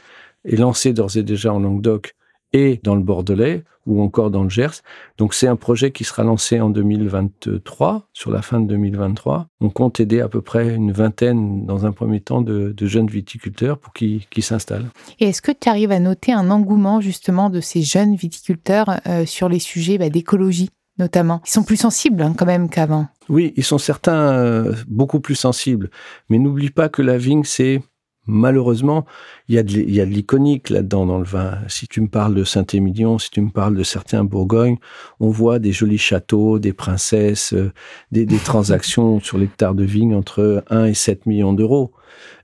et 0.46 0.56
lancé 0.56 0.94
d'ores 0.94 1.18
et 1.18 1.24
déjà 1.24 1.52
en 1.52 1.60
Languedoc 1.60 2.16
et 2.54 2.80
dans 2.84 2.96
le 2.96 3.02
Bordelais 3.02 3.64
ou 3.86 4.02
encore 4.02 4.30
dans 4.30 4.44
le 4.44 4.50
Gers. 4.50 4.82
Donc 5.18 5.34
c'est 5.34 5.48
un 5.48 5.56
projet 5.56 5.92
qui 5.92 6.04
sera 6.04 6.24
lancé 6.24 6.62
en 6.62 6.70
2023, 6.70 8.08
sur 8.14 8.32
la 8.32 8.42
fin 8.42 8.60
de 8.60 8.68
2023. 8.68 9.48
On 9.62 9.70
compte 9.70 10.00
aider 10.00 10.22
à 10.22 10.30
peu 10.30 10.42
près 10.42 10.76
une 10.76 10.92
vingtaine, 10.92 11.66
dans 11.66 11.86
un 11.86 11.92
premier 11.92 12.22
temps, 12.22 12.42
de, 12.42 12.74
jeunes 12.80 13.08
viticulteurs 13.08 13.78
pour 13.78 13.94
qu'ils 13.94 14.24
s'installent. 14.40 14.90
Et 15.20 15.30
est-ce 15.30 15.42
que 15.42 15.52
tu 15.52 15.70
arrives 15.70 15.92
à 15.92 16.00
noter 16.00 16.32
un 16.32 16.50
engouement 16.50 17.02
justement 17.02 17.50
de 17.50 17.62
ces 17.62 17.82
jeunes 17.82 18.16
viticulteurs 18.16 19.00
euh, 19.08 19.26
sur 19.26 19.50
les 19.50 19.60
sujets 19.60 19.98
bah, 19.98 20.10
d'écologie 20.10 20.70
notamment? 20.98 21.42
Ils 21.46 21.52
sont 21.52 21.64
plus 21.64 21.78
sensibles 21.78 22.22
hein, 22.22 22.34
quand 22.38 22.46
même 22.46 22.70
qu'avant. 22.70 23.08
Oui, 23.30 23.54
ils 23.56 23.64
sont 23.64 23.78
certains 23.78 24.34
euh, 24.34 24.76
beaucoup 24.88 25.20
plus 25.20 25.36
sensibles. 25.36 25.90
Mais 26.30 26.40
n'oublie 26.40 26.72
pas 26.72 26.90
que 26.90 27.02
la 27.02 27.18
vigne, 27.18 27.44
c'est 27.44 27.82
malheureusement, 28.30 29.06
il 29.48 29.56
y 29.56 29.60
a 29.60 29.64
de, 29.64 30.10
l'iconique 30.10 30.70
là-dedans 30.70 31.06
dans 31.06 31.18
le 31.18 31.26
vin. 31.26 31.58
Si 31.68 31.88
tu 31.88 32.00
me 32.00 32.08
parles 32.08 32.36
de 32.36 32.44
Saint-Émilion, 32.44 33.18
si 33.18 33.32
tu 33.32 33.42
me 33.42 33.50
parles 33.50 33.76
de 33.76 33.84
certains 33.84 34.24
Bourgognes, 34.24 34.78
on 35.20 35.30
voit 35.30 35.60
des 35.60 35.72
jolis 35.72 35.98
châteaux, 35.98 36.60
des 36.60 36.74
princesses, 36.74 37.54
euh, 37.54 37.72
des, 38.12 38.26
transactions 38.46 39.20
sur 39.20 39.38
l'hectare 39.38 39.74
de 39.74 39.84
vigne 39.84 40.14
entre 40.14 40.64
1 40.70 40.86
et 40.86 40.94
7 40.94 41.26
millions 41.26 41.54
d'euros. 41.54 41.92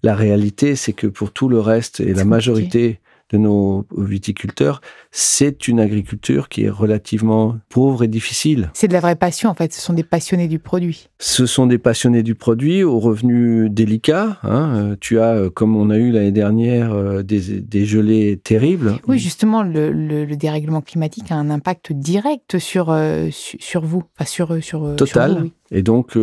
La 0.03 0.15
réalité, 0.15 0.75
c'est 0.75 0.93
que 0.93 1.07
pour 1.07 1.31
tout 1.31 1.49
le 1.49 1.59
reste 1.59 1.99
et 1.99 2.13
la 2.13 2.25
majorité 2.25 2.99
de 3.31 3.37
nos 3.37 3.87
viticulteurs, 3.97 4.81
c'est 5.11 5.67
une 5.67 5.79
agriculture 5.79 6.47
qui 6.47 6.65
est 6.65 6.69
relativement 6.69 7.57
pauvre 7.69 8.03
et 8.03 8.07
difficile. 8.07 8.69
C'est 8.73 8.87
de 8.87 8.93
la 8.93 8.99
vraie 8.99 9.15
passion, 9.15 9.49
en 9.49 9.55
fait. 9.55 9.73
Ce 9.73 9.81
sont 9.81 9.93
des 9.93 10.03
passionnés 10.03 10.47
du 10.47 10.59
produit. 10.59 11.09
Ce 11.19 11.45
sont 11.45 11.65
des 11.65 11.79
passionnés 11.79 12.21
du 12.21 12.35
produit 12.35 12.83
aux 12.83 12.99
revenus 12.99 13.71
délicats. 13.71 14.37
Hein. 14.43 14.75
Euh, 14.75 14.95
tu 14.99 15.19
as, 15.19 15.35
euh, 15.35 15.49
comme 15.49 15.75
on 15.75 15.89
a 15.89 15.97
eu 15.97 16.11
l'année 16.11 16.31
dernière, 16.31 16.93
euh, 16.93 17.23
des, 17.23 17.85
gelées 17.85 18.39
terribles. 18.43 18.97
Oui, 19.07 19.17
justement, 19.17 19.63
le, 19.63 20.25
dérèglement 20.35 20.81
climatique 20.81 21.31
a 21.31 21.35
un 21.35 21.49
impact 21.49 21.93
direct 21.93 22.59
sur, 22.59 22.95
sur 23.31 23.81
vous, 23.85 24.03
enfin, 24.15 24.25
sur, 24.25 24.63
sur, 24.63 24.95
Total. 24.95 25.49
Et 25.71 25.81
donc, 25.81 26.17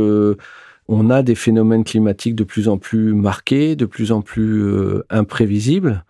on 0.89 1.11
a 1.11 1.23
des 1.23 1.35
phénomènes 1.35 1.85
climatiques 1.85 2.35
de 2.35 2.45
plus 2.45 2.69
en 2.69 2.79
plus 2.79 3.15
marqués, 3.15 3.75
de 3.75 3.87
plus 3.87 4.13
en 4.13 4.23
plus 4.23 4.65
imprévisibles 5.09 6.05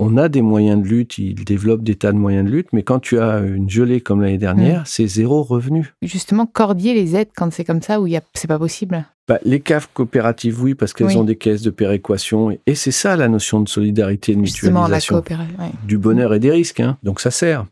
on 0.00 0.16
a 0.16 0.28
des 0.28 0.42
moyens 0.42 0.82
de 0.82 0.88
lutte, 0.88 1.18
ils 1.18 1.44
développent 1.44 1.82
des 1.82 1.94
tas 1.94 2.10
de 2.12 2.16
moyens 2.16 2.46
de 2.46 2.50
lutte, 2.50 2.68
mais 2.72 2.82
quand 2.82 2.98
tu 2.98 3.20
as 3.20 3.38
une 3.40 3.68
gelée 3.68 4.00
comme 4.00 4.22
l'année 4.22 4.38
dernière, 4.38 4.80
mm. 4.80 4.86
c'est 4.86 5.06
zéro 5.06 5.42
revenu. 5.42 5.94
Justement, 6.02 6.46
Cordier 6.46 6.94
les 6.94 7.16
aide 7.16 7.28
quand 7.36 7.52
c'est 7.52 7.64
comme 7.64 7.82
ça 7.82 8.00
ou 8.00 8.08
c'est 8.34 8.48
pas 8.48 8.58
possible? 8.58 9.04
Bah, 9.28 9.38
Les 9.44 9.60
caves 9.60 9.88
coopératives, 9.92 10.62
oui, 10.62 10.74
parce 10.74 10.92
qu'elles 10.92 11.16
ont 11.16 11.24
des 11.24 11.36
caisses 11.36 11.62
de 11.62 11.70
péréquation. 11.70 12.50
Et, 12.66 12.74
c'est 12.74 12.90
ça 12.90 13.14
la 13.14 13.28
notion 13.28 13.60
de 13.60 13.68
solidarité 13.68 14.32
et 14.32 14.36
de 14.36 14.44
Justement, 14.44 14.82
mutualisation. 14.82 15.22
La 15.28 15.70
Du 15.84 15.98
bonheur 15.98 16.34
et 16.34 16.40
des 16.40 16.50
risques, 16.50 16.80
hein. 16.80 16.96
donc 17.02 17.20
ça 17.20 17.30
sert. 17.30 17.66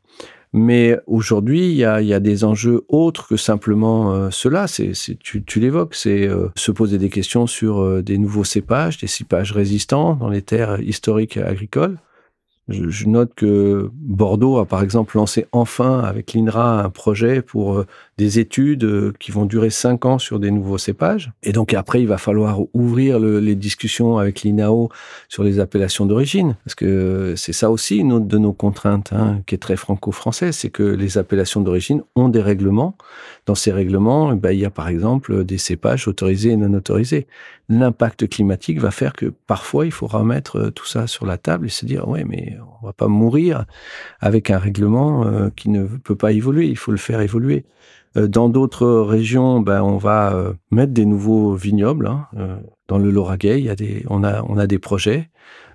Mais 0.52 0.98
aujourd'hui, 1.06 1.68
il 1.68 1.76
y 1.76 1.84
a, 1.84 2.20
des 2.20 2.44
enjeux 2.44 2.84
autres 2.88 3.28
que 3.28 3.36
simplement 3.36 4.12
euh, 4.12 4.28
cela. 4.30 4.66
C'est, 4.66 4.92
tu, 5.20 5.60
l'évoques, 5.60 5.94
c'est 5.94 6.26
euh, 6.26 6.48
se 6.56 6.70
poser 6.70 6.98
des 6.98 7.10
questions 7.10 7.46
sur 7.46 7.80
euh, 7.80 8.02
des 8.02 8.16
nouveaux 8.16 8.44
cépages, 8.44 8.98
des 8.98 9.06
cépages 9.06 9.52
résistants 9.52 10.14
dans 10.14 10.28
les 10.28 10.42
terres 10.42 10.80
historiques 10.80 11.36
agricoles. 11.36 11.98
Je, 12.68 13.06
note 13.06 13.32
que 13.34 13.90
Bordeaux 13.94 14.58
a 14.58 14.66
par 14.66 14.82
exemple 14.82 15.16
lancé 15.16 15.46
enfin 15.52 16.00
avec 16.00 16.34
l'INRA 16.34 16.82
un 16.82 16.90
projet 16.90 17.40
pour 17.40 17.78
euh, 17.78 17.86
des 18.18 18.40
études 18.40 18.84
euh, 18.84 19.12
qui 19.20 19.30
vont 19.30 19.46
durer 19.46 19.70
cinq 19.70 20.04
ans 20.04 20.18
sur 20.18 20.40
des 20.40 20.50
nouveaux 20.50 20.76
cépages. 20.76 21.30
Et 21.44 21.52
donc 21.52 21.72
après, 21.72 22.02
il 22.02 22.08
va 22.08 22.18
falloir 22.18 22.60
ouvrir 22.74 23.18
les 23.20 23.54
discussions 23.54 24.18
avec 24.18 24.42
l'INAO 24.42 24.90
sur 25.28 25.44
les 25.44 25.60
appellations 25.60 26.04
d'origine. 26.04 26.56
Parce 26.64 26.74
que 26.74 27.34
c'est 27.36 27.52
ça 27.52 27.70
aussi 27.70 27.96
une 27.98 28.12
autre 28.12 28.26
de 28.26 28.38
nos 28.38 28.52
contraintes 28.52 29.12
hein, 29.12 29.40
qui 29.46 29.54
est 29.54 29.58
très 29.58 29.76
franco-française, 29.76 30.56
c'est 30.56 30.68
que 30.68 30.82
les 30.82 31.16
appellations 31.16 31.60
d'origine 31.60 32.02
ont 32.16 32.28
des 32.28 32.42
règlements. 32.42 32.96
Dans 33.46 33.54
ces 33.54 33.72
règlements, 33.72 34.32
eh 34.32 34.36
ben, 34.36 34.50
il 34.50 34.58
y 34.58 34.64
a 34.64 34.70
par 34.70 34.88
exemple 34.88 35.44
des 35.44 35.58
cépages 35.58 36.08
autorisés 36.08 36.50
et 36.50 36.56
non 36.56 36.74
autorisés. 36.74 37.26
L'impact 37.68 38.28
climatique 38.28 38.80
va 38.80 38.90
faire 38.90 39.12
que 39.12 39.26
parfois 39.46 39.86
il 39.86 39.92
faut 39.92 40.06
remettre 40.06 40.56
euh, 40.56 40.70
tout 40.70 40.86
ça 40.86 41.06
sur 41.06 41.24
la 41.24 41.38
table 41.38 41.66
et 41.66 41.70
se 41.70 41.86
dire, 41.86 42.08
ouais, 42.08 42.24
mais 42.24 42.56
on 42.82 42.86
va 42.86 42.92
pas 42.92 43.08
mourir 43.08 43.64
avec 44.20 44.50
un 44.50 44.58
règlement 44.58 45.24
euh, 45.24 45.50
qui 45.54 45.68
ne 45.68 45.84
peut 45.84 46.16
pas 46.16 46.32
évoluer, 46.32 46.66
il 46.66 46.76
faut 46.76 46.90
le 46.90 46.98
faire 46.98 47.20
évoluer. 47.20 47.64
Euh, 48.16 48.26
dans 48.26 48.48
d'autres 48.48 48.86
régions, 48.86 49.60
ben, 49.60 49.82
on 49.82 49.98
va 49.98 50.54
mettre 50.70 50.92
des 50.92 51.04
nouveaux 51.04 51.54
vignobles. 51.54 52.06
Hein, 52.06 52.26
dans 52.88 52.98
le 52.98 53.10
Lauragais, 53.10 53.58
il 53.58 53.66
y 53.66 53.70
a 53.70 53.76
des, 53.76 54.04
on, 54.08 54.24
a, 54.24 54.42
on 54.48 54.56
a 54.58 54.66
des 54.66 54.78
projets 54.78 55.30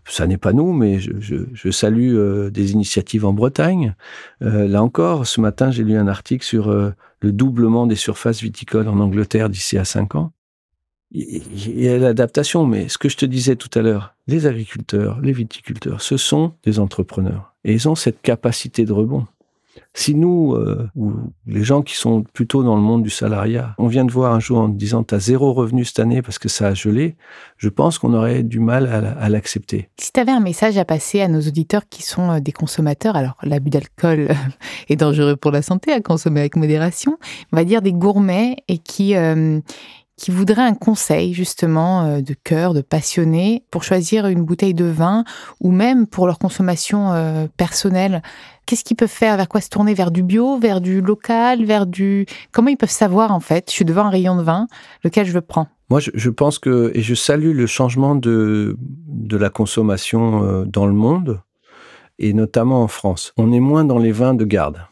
ça 0.05 0.27
n'est 0.27 0.37
pas 0.37 0.51
nous, 0.51 0.73
mais 0.73 0.99
je, 0.99 1.71
salue 1.71 2.49
des 2.49 2.73
initiatives 2.73 3.23
en 3.23 3.31
Bretagne. 3.31 3.95
là 4.41 4.83
encore, 4.83 5.25
ce 5.25 5.39
matin, 5.39 5.71
j'ai 5.71 5.85
lu 5.85 5.95
un 5.95 6.09
article 6.09 6.43
sur 6.43 6.93
le 7.23 7.31
doublement 7.31 7.87
des 7.87 7.95
surfaces 7.95 8.41
viticoles 8.41 8.89
en 8.89 8.99
Angleterre 8.99 9.49
d'ici 9.49 9.77
à 9.77 9.85
5 9.85 10.15
ans. 10.15 10.33
Il 11.11 11.79
y 11.79 11.87
a 11.87 11.97
l'adaptation, 11.97 12.65
mais 12.65 12.89
ce 12.89 12.97
que 12.97 13.07
je 13.07 13.17
te 13.17 13.25
disais 13.25 13.55
tout 13.55 13.69
à 13.75 13.81
l'heure, 13.81 14.15
les 14.27 14.45
agriculteurs, 14.45 15.21
les 15.21 15.31
viticulteurs, 15.31 16.01
ce 16.01 16.17
sont 16.17 16.53
des 16.63 16.79
entrepreneurs. 16.79 17.53
Et 17.63 17.73
ils 17.73 17.87
ont 17.87 17.95
cette 17.95 18.21
capacité 18.21 18.83
de 18.83 18.91
rebond. 18.91 19.27
Si 19.93 20.15
nous, 20.15 20.53
euh, 20.53 20.89
ou 20.95 21.13
les 21.45 21.63
gens 21.63 21.81
qui 21.81 21.95
sont 21.95 22.23
plutôt 22.23 22.63
dans 22.63 22.75
le 22.75 22.81
monde 22.81 23.03
du 23.03 23.09
salariat, 23.09 23.75
on 23.77 23.87
vient 23.87 24.05
de 24.05 24.11
voir 24.11 24.33
un 24.33 24.39
jour 24.39 24.59
en 24.59 24.67
disant 24.67 25.03
tu 25.03 25.15
as 25.15 25.19
zéro 25.19 25.53
revenu 25.53 25.85
cette 25.85 25.99
année 25.99 26.21
parce 26.21 26.39
que 26.39 26.49
ça 26.49 26.67
a 26.67 26.73
gelé, 26.73 27.15
je 27.57 27.69
pense 27.69 27.99
qu'on 27.99 28.13
aurait 28.13 28.43
du 28.43 28.59
mal 28.59 28.87
à, 28.87 29.29
l'accepter. 29.29 29.89
Si 29.99 30.11
tu 30.11 30.19
avais 30.19 30.31
un 30.31 30.39
message 30.39 30.77
à 30.77 30.85
passer 30.85 31.21
à 31.21 31.27
nos 31.27 31.41
auditeurs 31.41 31.83
qui 31.89 32.03
sont 32.03 32.31
euh, 32.31 32.39
des 32.39 32.51
consommateurs, 32.51 33.15
alors 33.15 33.35
l'abus 33.43 33.69
d'alcool 33.69 34.29
est 34.89 34.95
dangereux 34.95 35.35
pour 35.35 35.51
la 35.51 35.61
santé, 35.61 35.91
à 35.91 36.01
consommer 36.01 36.41
avec 36.41 36.55
modération, 36.55 37.17
on 37.51 37.55
va 37.55 37.63
dire 37.63 37.81
des 37.81 37.93
gourmets 37.93 38.57
et 38.67 38.77
qui, 38.77 39.15
euh, 39.15 39.59
qui 40.15 40.31
voudraient 40.31 40.61
un 40.61 40.75
conseil 40.75 41.33
justement 41.33 42.03
euh, 42.03 42.21
de 42.21 42.33
cœur, 42.33 42.73
de 42.73 42.81
passionné, 42.81 43.63
pour 43.71 43.83
choisir 43.83 44.27
une 44.27 44.43
bouteille 44.43 44.73
de 44.73 44.85
vin 44.85 45.23
ou 45.59 45.71
même 45.71 46.07
pour 46.07 46.27
leur 46.27 46.39
consommation 46.39 47.11
euh, 47.13 47.47
personnelle, 47.57 48.21
qu'est-ce 48.65 48.83
qu'ils 48.83 48.97
peuvent 48.97 49.09
faire 49.09 49.37
Vers 49.37 49.47
quoi 49.47 49.61
se 49.61 49.69
tourner 49.69 49.93
Vers 49.93 50.11
du 50.11 50.23
bio, 50.23 50.57
vers 50.57 50.81
du 50.81 51.01
local, 51.01 51.65
vers 51.65 51.85
du... 51.85 52.25
Comment 52.51 52.69
ils 52.69 52.77
peuvent 52.77 52.89
savoir 52.89 53.31
en 53.31 53.39
fait? 53.39 53.69
Je 53.69 53.73
suis 53.73 53.85
devant 53.85 54.05
un 54.05 54.09
rayon 54.09 54.35
de 54.35 54.43
vin, 54.43 54.67
lequel 55.03 55.25
je 55.25 55.39
prends? 55.39 55.67
Moi, 55.89 55.99
je, 55.99 56.29
pense 56.29 56.59
que, 56.59 56.91
et 56.95 57.01
je 57.01 57.13
salue 57.13 57.55
le 57.55 57.67
changement 57.67 58.15
de, 58.15 58.77
de 58.79 59.37
la 59.37 59.49
consommation 59.49 60.43
euh, 60.43 60.65
dans 60.65 60.85
le 60.85 60.93
monde, 60.93 61.41
et 62.19 62.33
notamment 62.33 62.81
en 62.81 62.87
France. 62.87 63.33
On 63.37 63.51
est 63.51 63.59
moins 63.59 63.85
dans 63.85 63.99
les 63.99 64.11
vins 64.11 64.33
de 64.33 64.45
garde. 64.45 64.87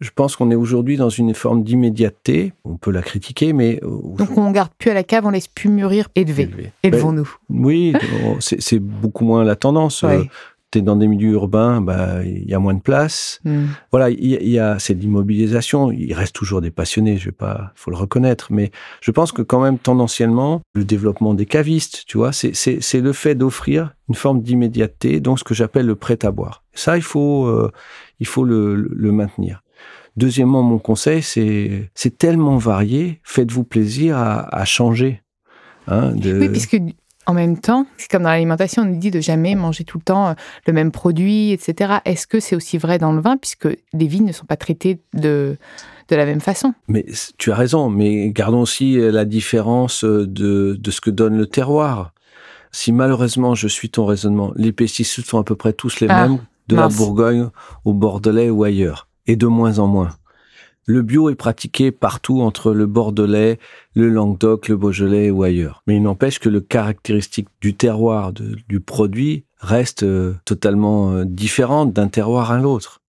Je 0.00 0.10
pense 0.14 0.36
qu'on 0.36 0.50
est 0.50 0.56
aujourd'hui 0.56 0.98
dans 0.98 1.08
une 1.08 1.32
forme 1.32 1.64
d'immédiateté. 1.64 2.52
On 2.64 2.76
peut 2.76 2.90
la 2.90 3.00
critiquer, 3.00 3.54
mais... 3.54 3.80
Euh, 3.82 4.16
Donc 4.18 4.36
on 4.36 4.50
garde 4.50 4.70
plus 4.78 4.90
à 4.90 4.94
la 4.94 5.02
cave, 5.02 5.24
on 5.24 5.30
laisse 5.30 5.48
plus 5.48 5.70
mûrir, 5.70 6.08
élever. 6.14 6.72
Élevons-nous. 6.82 7.28
Ben, 7.48 7.64
oui, 7.64 7.94
c'est 8.40 8.78
beaucoup 8.78 9.24
moins 9.24 9.42
la 9.42 9.56
tendance. 9.56 10.04
Euh, 10.04 10.22
tu 10.70 10.78
es 10.78 10.82
dans 10.82 10.96
des 10.96 11.06
milieux 11.06 11.32
urbains, 11.32 11.80
bah, 11.80 12.24
il 12.24 12.48
y 12.48 12.54
a 12.54 12.58
moins 12.58 12.74
de 12.74 12.80
place. 12.80 13.40
Hmm. 13.44 13.66
Voilà, 13.90 14.10
il 14.10 14.48
y, 14.48 14.58
a, 14.58 14.78
c'est 14.78 14.94
l'immobilisation. 14.94 15.92
Il 15.92 16.12
reste 16.12 16.34
toujours 16.34 16.60
des 16.60 16.70
passionnés, 16.70 17.16
je 17.16 17.26
vais 17.26 17.32
pas, 17.32 17.72
faut 17.74 17.90
le 17.90 17.96
reconnaître. 17.96 18.48
Mais 18.50 18.70
je 19.00 19.10
pense 19.10 19.32
que 19.32 19.42
quand 19.42 19.62
même, 19.62 19.78
tendanciellement, 19.78 20.62
le 20.74 20.84
développement 20.84 21.34
des 21.34 21.46
cavistes, 21.46 22.04
tu 22.06 22.18
vois, 22.18 22.32
c'est 22.32 23.00
le 23.00 23.12
fait 23.12 23.34
d'offrir 23.34 23.94
une 24.08 24.14
forme 24.14 24.42
d'immédiateté, 24.42 25.20
donc 25.20 25.38
ce 25.38 25.44
que 25.44 25.54
j'appelle 25.54 25.86
le 25.86 25.96
prêt 25.96 26.18
à 26.24 26.30
boire. 26.30 26.64
Ça, 26.72 26.96
il 26.96 27.02
faut, 27.02 27.46
euh, 27.46 27.70
il 28.20 28.26
faut 28.26 28.44
le, 28.44 28.74
le 28.74 29.12
maintenir. 29.12 29.62
Deuxièmement, 30.16 30.62
mon 30.62 30.78
conseil, 30.78 31.22
c'est 31.22 31.90
c'est 31.94 32.16
tellement 32.16 32.56
varié, 32.56 33.20
faites-vous 33.22 33.64
plaisir 33.64 34.16
à, 34.16 34.54
à 34.56 34.64
changer. 34.64 35.22
Hein, 35.88 36.12
de... 36.12 36.38
Oui, 36.38 36.48
puisque 36.48 36.80
en 37.26 37.34
même 37.34 37.58
temps, 37.58 37.86
c'est 37.96 38.10
comme 38.10 38.22
dans 38.22 38.30
l'alimentation, 38.30 38.82
on 38.82 38.86
nous 38.86 38.98
dit 38.98 39.10
de 39.10 39.20
jamais 39.20 39.54
manger 39.54 39.84
tout 39.84 39.98
le 39.98 40.04
temps 40.04 40.28
euh, 40.28 40.34
le 40.66 40.72
même 40.72 40.92
produit, 40.92 41.50
etc. 41.50 41.96
Est-ce 42.04 42.26
que 42.26 42.40
c'est 42.40 42.54
aussi 42.54 42.78
vrai 42.78 42.98
dans 42.98 43.12
le 43.12 43.20
vin, 43.20 43.36
puisque 43.36 43.68
les 43.92 44.06
vignes 44.06 44.26
ne 44.26 44.32
sont 44.32 44.46
pas 44.46 44.56
traitées 44.56 45.00
de, 45.12 45.56
de 46.08 46.16
la 46.16 46.24
même 46.24 46.40
façon? 46.40 46.72
Mais 46.88 47.04
tu 47.36 47.50
as 47.50 47.56
raison, 47.56 47.90
mais 47.90 48.30
gardons 48.30 48.60
aussi 48.60 48.98
euh, 48.98 49.10
la 49.10 49.24
différence 49.24 50.04
euh, 50.04 50.26
de, 50.26 50.78
de 50.80 50.90
ce 50.90 51.00
que 51.00 51.10
donne 51.10 51.36
le 51.36 51.46
terroir. 51.46 52.12
Si 52.70 52.92
malheureusement 52.92 53.54
je 53.54 53.68
suis 53.68 53.90
ton 53.90 54.06
raisonnement, 54.06 54.52
les 54.54 54.72
pesticides 54.72 55.24
sont 55.24 55.38
à 55.38 55.44
peu 55.44 55.56
près 55.56 55.72
tous 55.72 56.00
les 56.00 56.08
ah, 56.08 56.28
mêmes, 56.28 56.38
de 56.68 56.76
la 56.76 56.88
Bourgogne 56.88 57.48
au 57.84 57.92
Bordelais 57.92 58.50
ou 58.50 58.64
ailleurs 58.64 59.08
et 59.26 59.36
de 59.36 59.46
moins 59.46 59.78
en 59.78 59.86
moins. 59.86 60.10
Le 60.88 61.02
bio 61.02 61.30
est 61.30 61.34
pratiqué 61.34 61.90
partout 61.90 62.42
entre 62.42 62.72
le 62.72 62.86
Bordelais, 62.86 63.58
le 63.94 64.08
Languedoc, 64.08 64.68
le 64.68 64.76
Beaujolais 64.76 65.30
ou 65.30 65.42
ailleurs. 65.42 65.82
Mais 65.88 65.96
il 65.96 66.02
n'empêche 66.02 66.38
que 66.38 66.48
le 66.48 66.60
caractéristique 66.60 67.48
du 67.60 67.74
terroir, 67.74 68.32
du 68.32 68.78
produit, 68.78 69.44
reste 69.58 70.04
euh, 70.04 70.34
totalement 70.44 71.10
euh, 71.10 71.24
différent 71.24 71.86
d'un 71.86 72.06
terroir 72.06 72.52
à 72.52 72.58
l'autre. 72.58 73.00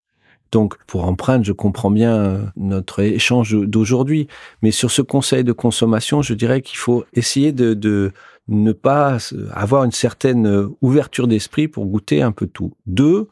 Donc, 0.52 0.76
pour 0.88 1.06
empreinte, 1.06 1.46
je 1.46 1.52
comprends 1.52 1.92
bien 1.92 2.16
euh, 2.16 2.42
notre 2.56 3.00
échange 3.02 3.56
d'aujourd'hui. 3.56 4.28
Mais 4.64 4.72
sur 4.72 4.90
ce 4.90 5.04
conseil 5.04 5.44
de 5.44 5.52
consommation, 5.52 6.24
je 6.24 6.34
dirais 6.34 6.62
qu'il 6.62 6.78
faut 6.78 7.06
essayer 7.14 7.52
de, 7.52 8.12
ne 8.48 8.72
pas 8.72 9.18
avoir 9.52 9.84
une 9.84 9.92
certaine 9.92 10.70
ouverture 10.82 11.28
d'esprit 11.28 11.68
pour 11.68 11.86
goûter 11.86 12.22
un 12.22 12.32
peu 12.32 12.48
tout. 12.48 12.72
Deux, 12.86 13.28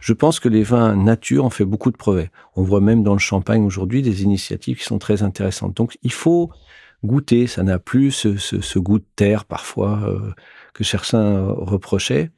je 0.00 0.12
pense 0.12 0.40
que 0.40 0.48
les 0.48 0.62
vins 0.62 0.94
nature 0.96 1.44
ont 1.44 1.50
fait 1.50 1.64
beaucoup 1.64 1.90
de 1.90 1.96
progrès. 1.96 2.30
On 2.56 2.62
voit 2.62 2.80
même 2.80 3.02
dans 3.02 3.12
le 3.12 3.18
champagne 3.18 3.64
aujourd'hui 3.64 4.02
des 4.02 4.22
initiatives 4.22 4.78
qui 4.78 4.84
sont 4.84 4.98
très 4.98 5.22
intéressantes. 5.22 5.76
Donc 5.76 5.98
il 6.02 6.12
faut 6.12 6.50
goûter, 7.04 7.46
ça 7.46 7.62
n'a 7.62 7.78
plus 7.78 8.10
ce, 8.10 8.78
goût 8.78 8.98
de 8.98 9.04
terre 9.16 9.44
parfois 9.44 10.00
euh, 10.04 10.32
que 10.74 10.84
certains 10.84 11.46
reprochaient. 11.46 12.30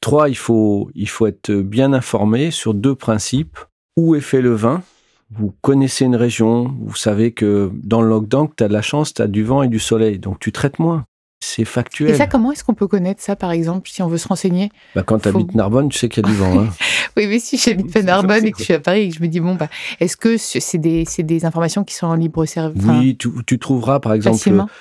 Trois, 0.00 0.28
il 0.28 0.36
faut, 0.36 0.90
il 0.94 1.08
faut 1.08 1.26
être 1.26 1.52
bien 1.52 1.92
informé 1.92 2.50
sur 2.50 2.74
deux 2.74 2.94
principes. 2.94 3.58
Où 3.96 4.14
est 4.14 4.20
fait 4.20 4.42
le 4.42 4.54
vin? 4.54 4.82
Vous 5.30 5.52
connaissez 5.60 6.04
une 6.04 6.14
région, 6.14 6.72
vous 6.80 6.94
savez 6.94 7.32
que 7.32 7.72
dans 7.82 8.00
le 8.00 8.08
lockdown, 8.08 8.48
tu 8.54 8.62
as 8.62 8.68
de 8.68 8.72
la 8.72 8.82
chance, 8.82 9.12
tu 9.12 9.22
as 9.22 9.26
du 9.26 9.42
vent 9.42 9.62
et 9.62 9.68
du 9.68 9.80
soleil, 9.80 10.20
donc 10.20 10.38
tu 10.38 10.52
traites 10.52 10.78
moins. 10.78 11.04
C'est 11.48 11.64
factuel. 11.64 12.10
Et 12.10 12.14
ça, 12.14 12.26
comment 12.26 12.50
est-ce 12.50 12.64
qu'on 12.64 12.74
peut 12.74 12.88
connaître 12.88 13.22
ça, 13.22 13.36
par 13.36 13.52
exemple, 13.52 13.88
si 13.88 14.02
on 14.02 14.08
veut 14.08 14.18
se 14.18 14.26
renseigner 14.26 14.72
bah, 14.96 15.04
Quand 15.04 15.20
tu 15.20 15.28
habites 15.28 15.54
Narbonne, 15.54 15.88
tu 15.90 15.96
sais 15.96 16.08
qu'il 16.08 16.26
y 16.26 16.26
a 16.26 16.28
du 16.28 16.36
vent. 16.36 16.58
Hein. 16.58 16.68
oui, 17.16 17.28
mais 17.28 17.38
si 17.38 17.56
j'habite 17.56 17.92
pas 17.92 18.02
Narbonne 18.02 18.44
et 18.44 18.50
que 18.50 18.58
je 18.58 18.64
suis 18.64 18.74
à 18.74 18.80
Paris 18.80 19.02
et 19.02 19.08
que 19.10 19.14
je 19.14 19.22
me 19.22 19.28
dis, 19.28 19.38
bon, 19.38 19.54
bah, 19.54 19.68
est-ce 20.00 20.16
que 20.16 20.38
c'est 20.38 20.78
des, 20.78 21.04
des, 21.18 21.44
informations 21.44 21.84
qui 21.84 21.94
sont 21.94 22.08
en 22.08 22.16
libre 22.16 22.44
service 22.46 22.82
Oui, 22.84 23.16
tu, 23.16 23.30
tu, 23.46 23.60
trouveras, 23.60 24.00
par 24.00 24.12
exemple, 24.14 24.40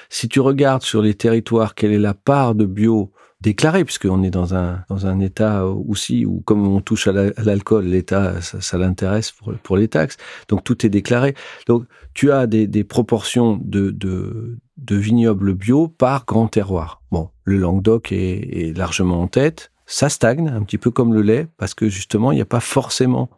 si 0.10 0.28
tu 0.28 0.40
regardes 0.40 0.82
sur 0.82 1.04
les 1.04 1.14
territoires, 1.14 1.76
quelle 1.76 1.92
est 1.92 2.00
la 2.00 2.16
part 2.16 2.56
de 2.56 2.66
bio 2.66 3.12
déclaré, 3.46 3.86
puisqu'on 3.86 4.24
est 4.24 4.32
dans 4.32 4.56
un, 4.56 4.84
dans 4.90 5.06
un 5.06 5.20
État 5.20 5.68
aussi 5.68 6.26
où, 6.26 6.42
comme 6.42 6.68
on 6.68 6.82
touche 6.82 7.08
à 7.08 7.12
l'alcool, 7.12 7.86
l'État, 7.86 8.42
ça, 8.42 8.78
l'intéresse 8.80 9.32
pour, 9.32 9.54
pour, 9.62 9.78
les 9.78 9.88
taxes. 9.88 10.18
Donc, 10.50 10.64
tout 10.64 10.84
est 10.84 10.90
déclaré. 10.90 11.36
Donc, 11.68 11.86
tu 12.16 12.32
as 12.32 12.48
des, 12.48 12.84
proportions 12.84 13.60
de, 13.64 13.92
de, 13.92 14.96
vignobles 14.96 15.54
bio 15.54 15.88
par 15.88 16.26
grand 16.26 16.48
terroir. 16.48 17.04
Bon, 17.12 17.30
le 17.44 17.58
Languedoc 17.58 18.12
est, 18.12 18.76
largement 18.76 19.22
en 19.22 19.28
tête. 19.28 19.72
Ça 19.86 20.10
stagne, 20.10 20.48
un 20.48 20.64
petit 20.64 20.80
peu 20.80 20.90
comme 20.90 21.14
le 21.14 21.22
lait, 21.22 21.48
parce 21.58 21.76
que 21.76 21.88
justement, 21.88 22.32
il 22.32 22.36
n'y 22.36 22.42
a 22.42 22.46
pas 22.46 22.60
forcément 22.60 23.30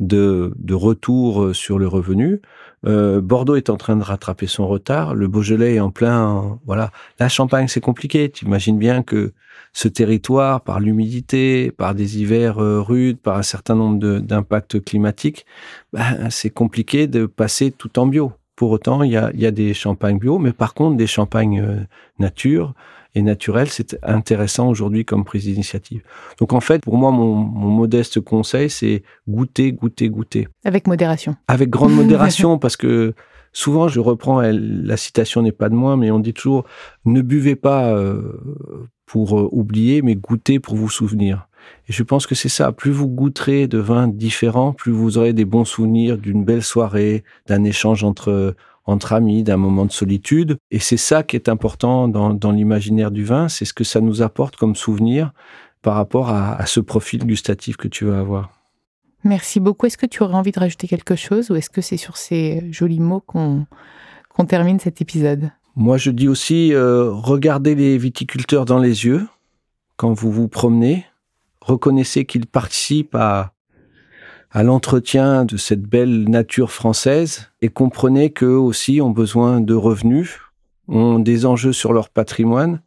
de, 0.00 0.52
de 0.56 0.74
retour 0.74 1.54
sur 1.54 1.78
le 1.78 1.86
revenu. 1.86 2.40
Euh, 2.86 3.20
Bordeaux 3.20 3.56
est 3.56 3.70
en 3.70 3.76
train 3.76 3.96
de 3.96 4.02
rattraper 4.02 4.46
son 4.46 4.66
retard. 4.66 5.14
Le 5.14 5.28
Beaujolais 5.28 5.74
est 5.76 5.80
en 5.80 5.90
plein. 5.90 6.58
voilà. 6.64 6.90
La 7.18 7.28
Champagne, 7.28 7.68
c'est 7.68 7.80
compliqué. 7.80 8.30
Tu 8.30 8.46
imagines 8.46 8.78
bien 8.78 9.02
que 9.02 9.32
ce 9.72 9.88
territoire, 9.88 10.62
par 10.62 10.80
l'humidité, 10.80 11.70
par 11.70 11.94
des 11.94 12.18
hivers 12.18 12.58
euh, 12.58 12.80
rudes, 12.80 13.18
par 13.18 13.36
un 13.36 13.42
certain 13.42 13.74
nombre 13.74 14.18
d'impacts 14.18 14.82
climatiques, 14.82 15.46
ben, 15.92 16.28
c'est 16.30 16.50
compliqué 16.50 17.06
de 17.06 17.26
passer 17.26 17.70
tout 17.70 17.98
en 17.98 18.06
bio. 18.06 18.32
Pour 18.56 18.70
autant, 18.72 19.02
il 19.02 19.12
y 19.12 19.16
a, 19.16 19.30
y 19.34 19.46
a, 19.46 19.50
des 19.50 19.72
champagnes 19.74 20.18
bio, 20.18 20.38
mais 20.38 20.52
par 20.52 20.74
contre, 20.74 20.96
des 20.96 21.06
champagnes 21.06 21.60
euh, 21.60 21.80
nature, 22.18 22.74
et 23.14 23.22
naturel, 23.22 23.68
c'est 23.68 23.98
intéressant 24.02 24.68
aujourd'hui 24.68 25.04
comme 25.04 25.24
prise 25.24 25.44
d'initiative. 25.44 26.02
Donc 26.38 26.52
en 26.52 26.60
fait, 26.60 26.82
pour 26.82 26.96
moi, 26.96 27.10
mon, 27.10 27.34
modeste 27.34 28.20
conseil, 28.20 28.70
c'est 28.70 29.02
goûter, 29.28 29.72
goûter, 29.72 30.08
goûter. 30.08 30.48
Avec 30.64 30.86
modération. 30.86 31.36
Avec 31.48 31.70
grande 31.70 31.92
modération, 31.94 32.58
parce 32.58 32.76
que 32.76 33.14
souvent, 33.52 33.88
je 33.88 34.00
reprends, 34.00 34.40
la 34.42 34.96
citation 34.96 35.42
n'est 35.42 35.52
pas 35.52 35.68
de 35.68 35.74
moi, 35.74 35.96
mais 35.96 36.10
on 36.10 36.20
dit 36.20 36.34
toujours, 36.34 36.64
ne 37.04 37.20
buvez 37.20 37.56
pas 37.56 37.92
euh, 37.94 38.40
pour 39.06 39.38
euh, 39.38 39.48
oublier, 39.50 40.02
mais 40.02 40.14
goûtez 40.14 40.60
pour 40.60 40.76
vous 40.76 40.90
souvenir. 40.90 41.48
Et 41.88 41.92
je 41.92 42.02
pense 42.02 42.26
que 42.26 42.34
c'est 42.34 42.48
ça. 42.48 42.72
Plus 42.72 42.90
vous 42.90 43.08
goûterez 43.08 43.66
de 43.66 43.78
vins 43.78 44.08
différents, 44.08 44.72
plus 44.72 44.92
vous 44.92 45.18
aurez 45.18 45.32
des 45.32 45.44
bons 45.44 45.64
souvenirs 45.64 46.16
d'une 46.16 46.44
belle 46.44 46.62
soirée, 46.62 47.24
d'un 47.46 47.64
échange 47.64 48.04
entre 48.04 48.54
entre 48.90 49.12
amis, 49.12 49.42
d'un 49.42 49.56
moment 49.56 49.86
de 49.86 49.92
solitude. 49.92 50.58
Et 50.70 50.78
c'est 50.78 50.96
ça 50.96 51.22
qui 51.22 51.36
est 51.36 51.48
important 51.48 52.08
dans, 52.08 52.52
l'imaginaire 52.52 53.10
du 53.10 53.24
vin, 53.24 53.48
c'est 53.48 53.64
ce 53.64 53.72
que 53.72 53.84
ça 53.84 54.00
nous 54.00 54.22
apporte 54.22 54.56
comme 54.56 54.76
souvenir 54.76 55.32
par 55.82 55.94
rapport 55.94 56.28
à, 56.30 56.64
ce 56.66 56.80
profil 56.80 57.24
gustatif 57.24 57.76
que 57.76 57.88
tu 57.88 58.04
vas 58.04 58.18
avoir. 58.18 58.50
Merci 59.24 59.60
beaucoup. 59.60 59.86
Est-ce 59.86 59.98
que 59.98 60.06
tu 60.06 60.22
aurais 60.22 60.34
envie 60.34 60.52
de 60.52 60.60
rajouter 60.60 60.88
quelque 60.88 61.16
chose 61.16 61.50
ou 61.50 61.56
est-ce 61.56 61.70
que 61.70 61.80
c'est 61.80 61.96
sur 61.96 62.16
ces 62.16 62.66
jolis 62.70 63.00
mots 63.00 63.20
qu'on 63.20 63.66
termine 64.46 64.78
cet 64.78 65.00
épisode? 65.00 65.50
Moi, 65.76 65.96
je 65.96 66.10
dis 66.10 66.28
aussi, 66.28 66.74
euh, 66.74 67.10
regardez 67.10 67.74
les 67.74 67.96
viticulteurs 67.96 68.64
dans 68.64 68.78
les 68.78 69.04
yeux 69.06 69.26
quand 69.96 70.12
vous 70.12 70.32
vous 70.32 70.48
promenez. 70.48 71.06
Reconnaissez 71.60 72.24
qu'ils 72.24 72.46
participent 72.46 73.14
à, 73.14 73.52
à 74.52 74.62
l'entretien 74.62 75.44
de 75.44 75.56
cette 75.56 75.82
belle 75.82 76.28
nature 76.28 76.72
française 76.72 77.50
et 77.62 77.68
comprenez 77.68 78.30
qu'eux 78.30 78.56
aussi 78.56 79.00
ont 79.00 79.10
besoin 79.10 79.60
de 79.60 79.74
revenus, 79.74 80.38
ont 80.88 81.20
des 81.20 81.46
enjeux 81.46 81.72
sur 81.72 81.92
leur 81.92 82.08
patrimoine 82.08 82.80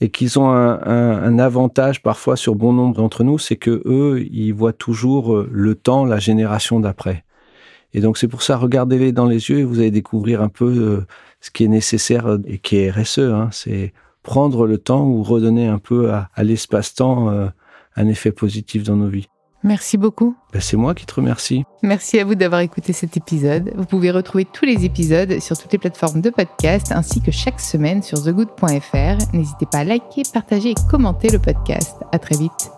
et 0.00 0.10
qu'ils 0.10 0.38
ont 0.38 0.50
un, 0.50 1.38
avantage 1.38 2.02
parfois 2.02 2.36
sur 2.36 2.54
bon 2.54 2.72
nombre 2.72 2.96
d'entre 2.96 3.24
nous, 3.24 3.38
c'est 3.38 3.56
que 3.56 3.82
eux, 3.86 4.26
ils 4.30 4.52
voient 4.52 4.72
toujours 4.72 5.34
euh, 5.34 5.48
le 5.50 5.74
temps, 5.74 6.04
la 6.04 6.18
génération 6.18 6.80
d'après. 6.80 7.24
Et 7.94 8.00
donc 8.00 8.18
c'est 8.18 8.28
pour 8.28 8.42
ça, 8.42 8.56
regardez-les 8.56 9.12
dans 9.12 9.26
les 9.26 9.48
yeux 9.48 9.60
et 9.60 9.64
vous 9.64 9.78
allez 9.78 9.90
découvrir 9.90 10.42
un 10.42 10.48
peu 10.48 10.66
euh, 10.66 11.06
ce 11.40 11.50
qui 11.50 11.64
est 11.64 11.68
nécessaire 11.68 12.26
euh, 12.26 12.38
et 12.46 12.58
qui 12.58 12.76
est 12.76 12.90
RSE. 12.90 13.20
Hein. 13.20 13.48
c'est 13.52 13.94
prendre 14.22 14.66
le 14.66 14.78
temps 14.78 15.06
ou 15.06 15.22
redonner 15.22 15.68
un 15.68 15.78
peu 15.78 16.10
à, 16.10 16.28
l'espace-temps 16.42 17.28
un 17.94 18.08
effet 18.08 18.32
positif 18.32 18.82
dans 18.82 18.96
nos 18.96 19.08
vies. 19.08 19.28
Merci 19.64 19.96
beaucoup. 19.96 20.36
Ben, 20.52 20.60
c'est 20.60 20.76
moi 20.76 20.94
qui 20.94 21.06
te 21.06 21.14
remercie. 21.14 21.64
Merci 21.82 22.20
à 22.20 22.24
vous 22.24 22.34
d'avoir 22.34 22.60
écouté 22.60 22.92
cet 22.92 23.16
épisode. 23.16 23.72
Vous 23.74 23.86
pouvez 23.86 24.10
retrouver 24.10 24.44
tous 24.44 24.66
les 24.66 24.84
épisodes 24.84 25.40
sur 25.40 25.58
toutes 25.58 25.72
les 25.72 25.78
plateformes 25.78 26.20
de 26.20 26.30
podcast 26.30 26.92
ainsi 26.92 27.22
que 27.22 27.30
chaque 27.30 27.60
semaine 27.60 28.02
sur 28.02 28.22
thegood.fr. 28.22 29.32
N'hésitez 29.32 29.66
pas 29.66 29.78
à 29.78 29.84
liker, 29.84 30.22
partager 30.32 30.70
et 30.70 30.74
commenter 30.90 31.30
le 31.30 31.38
podcast. 31.38 31.96
À 32.12 32.18
très 32.18 32.36
vite. 32.36 32.70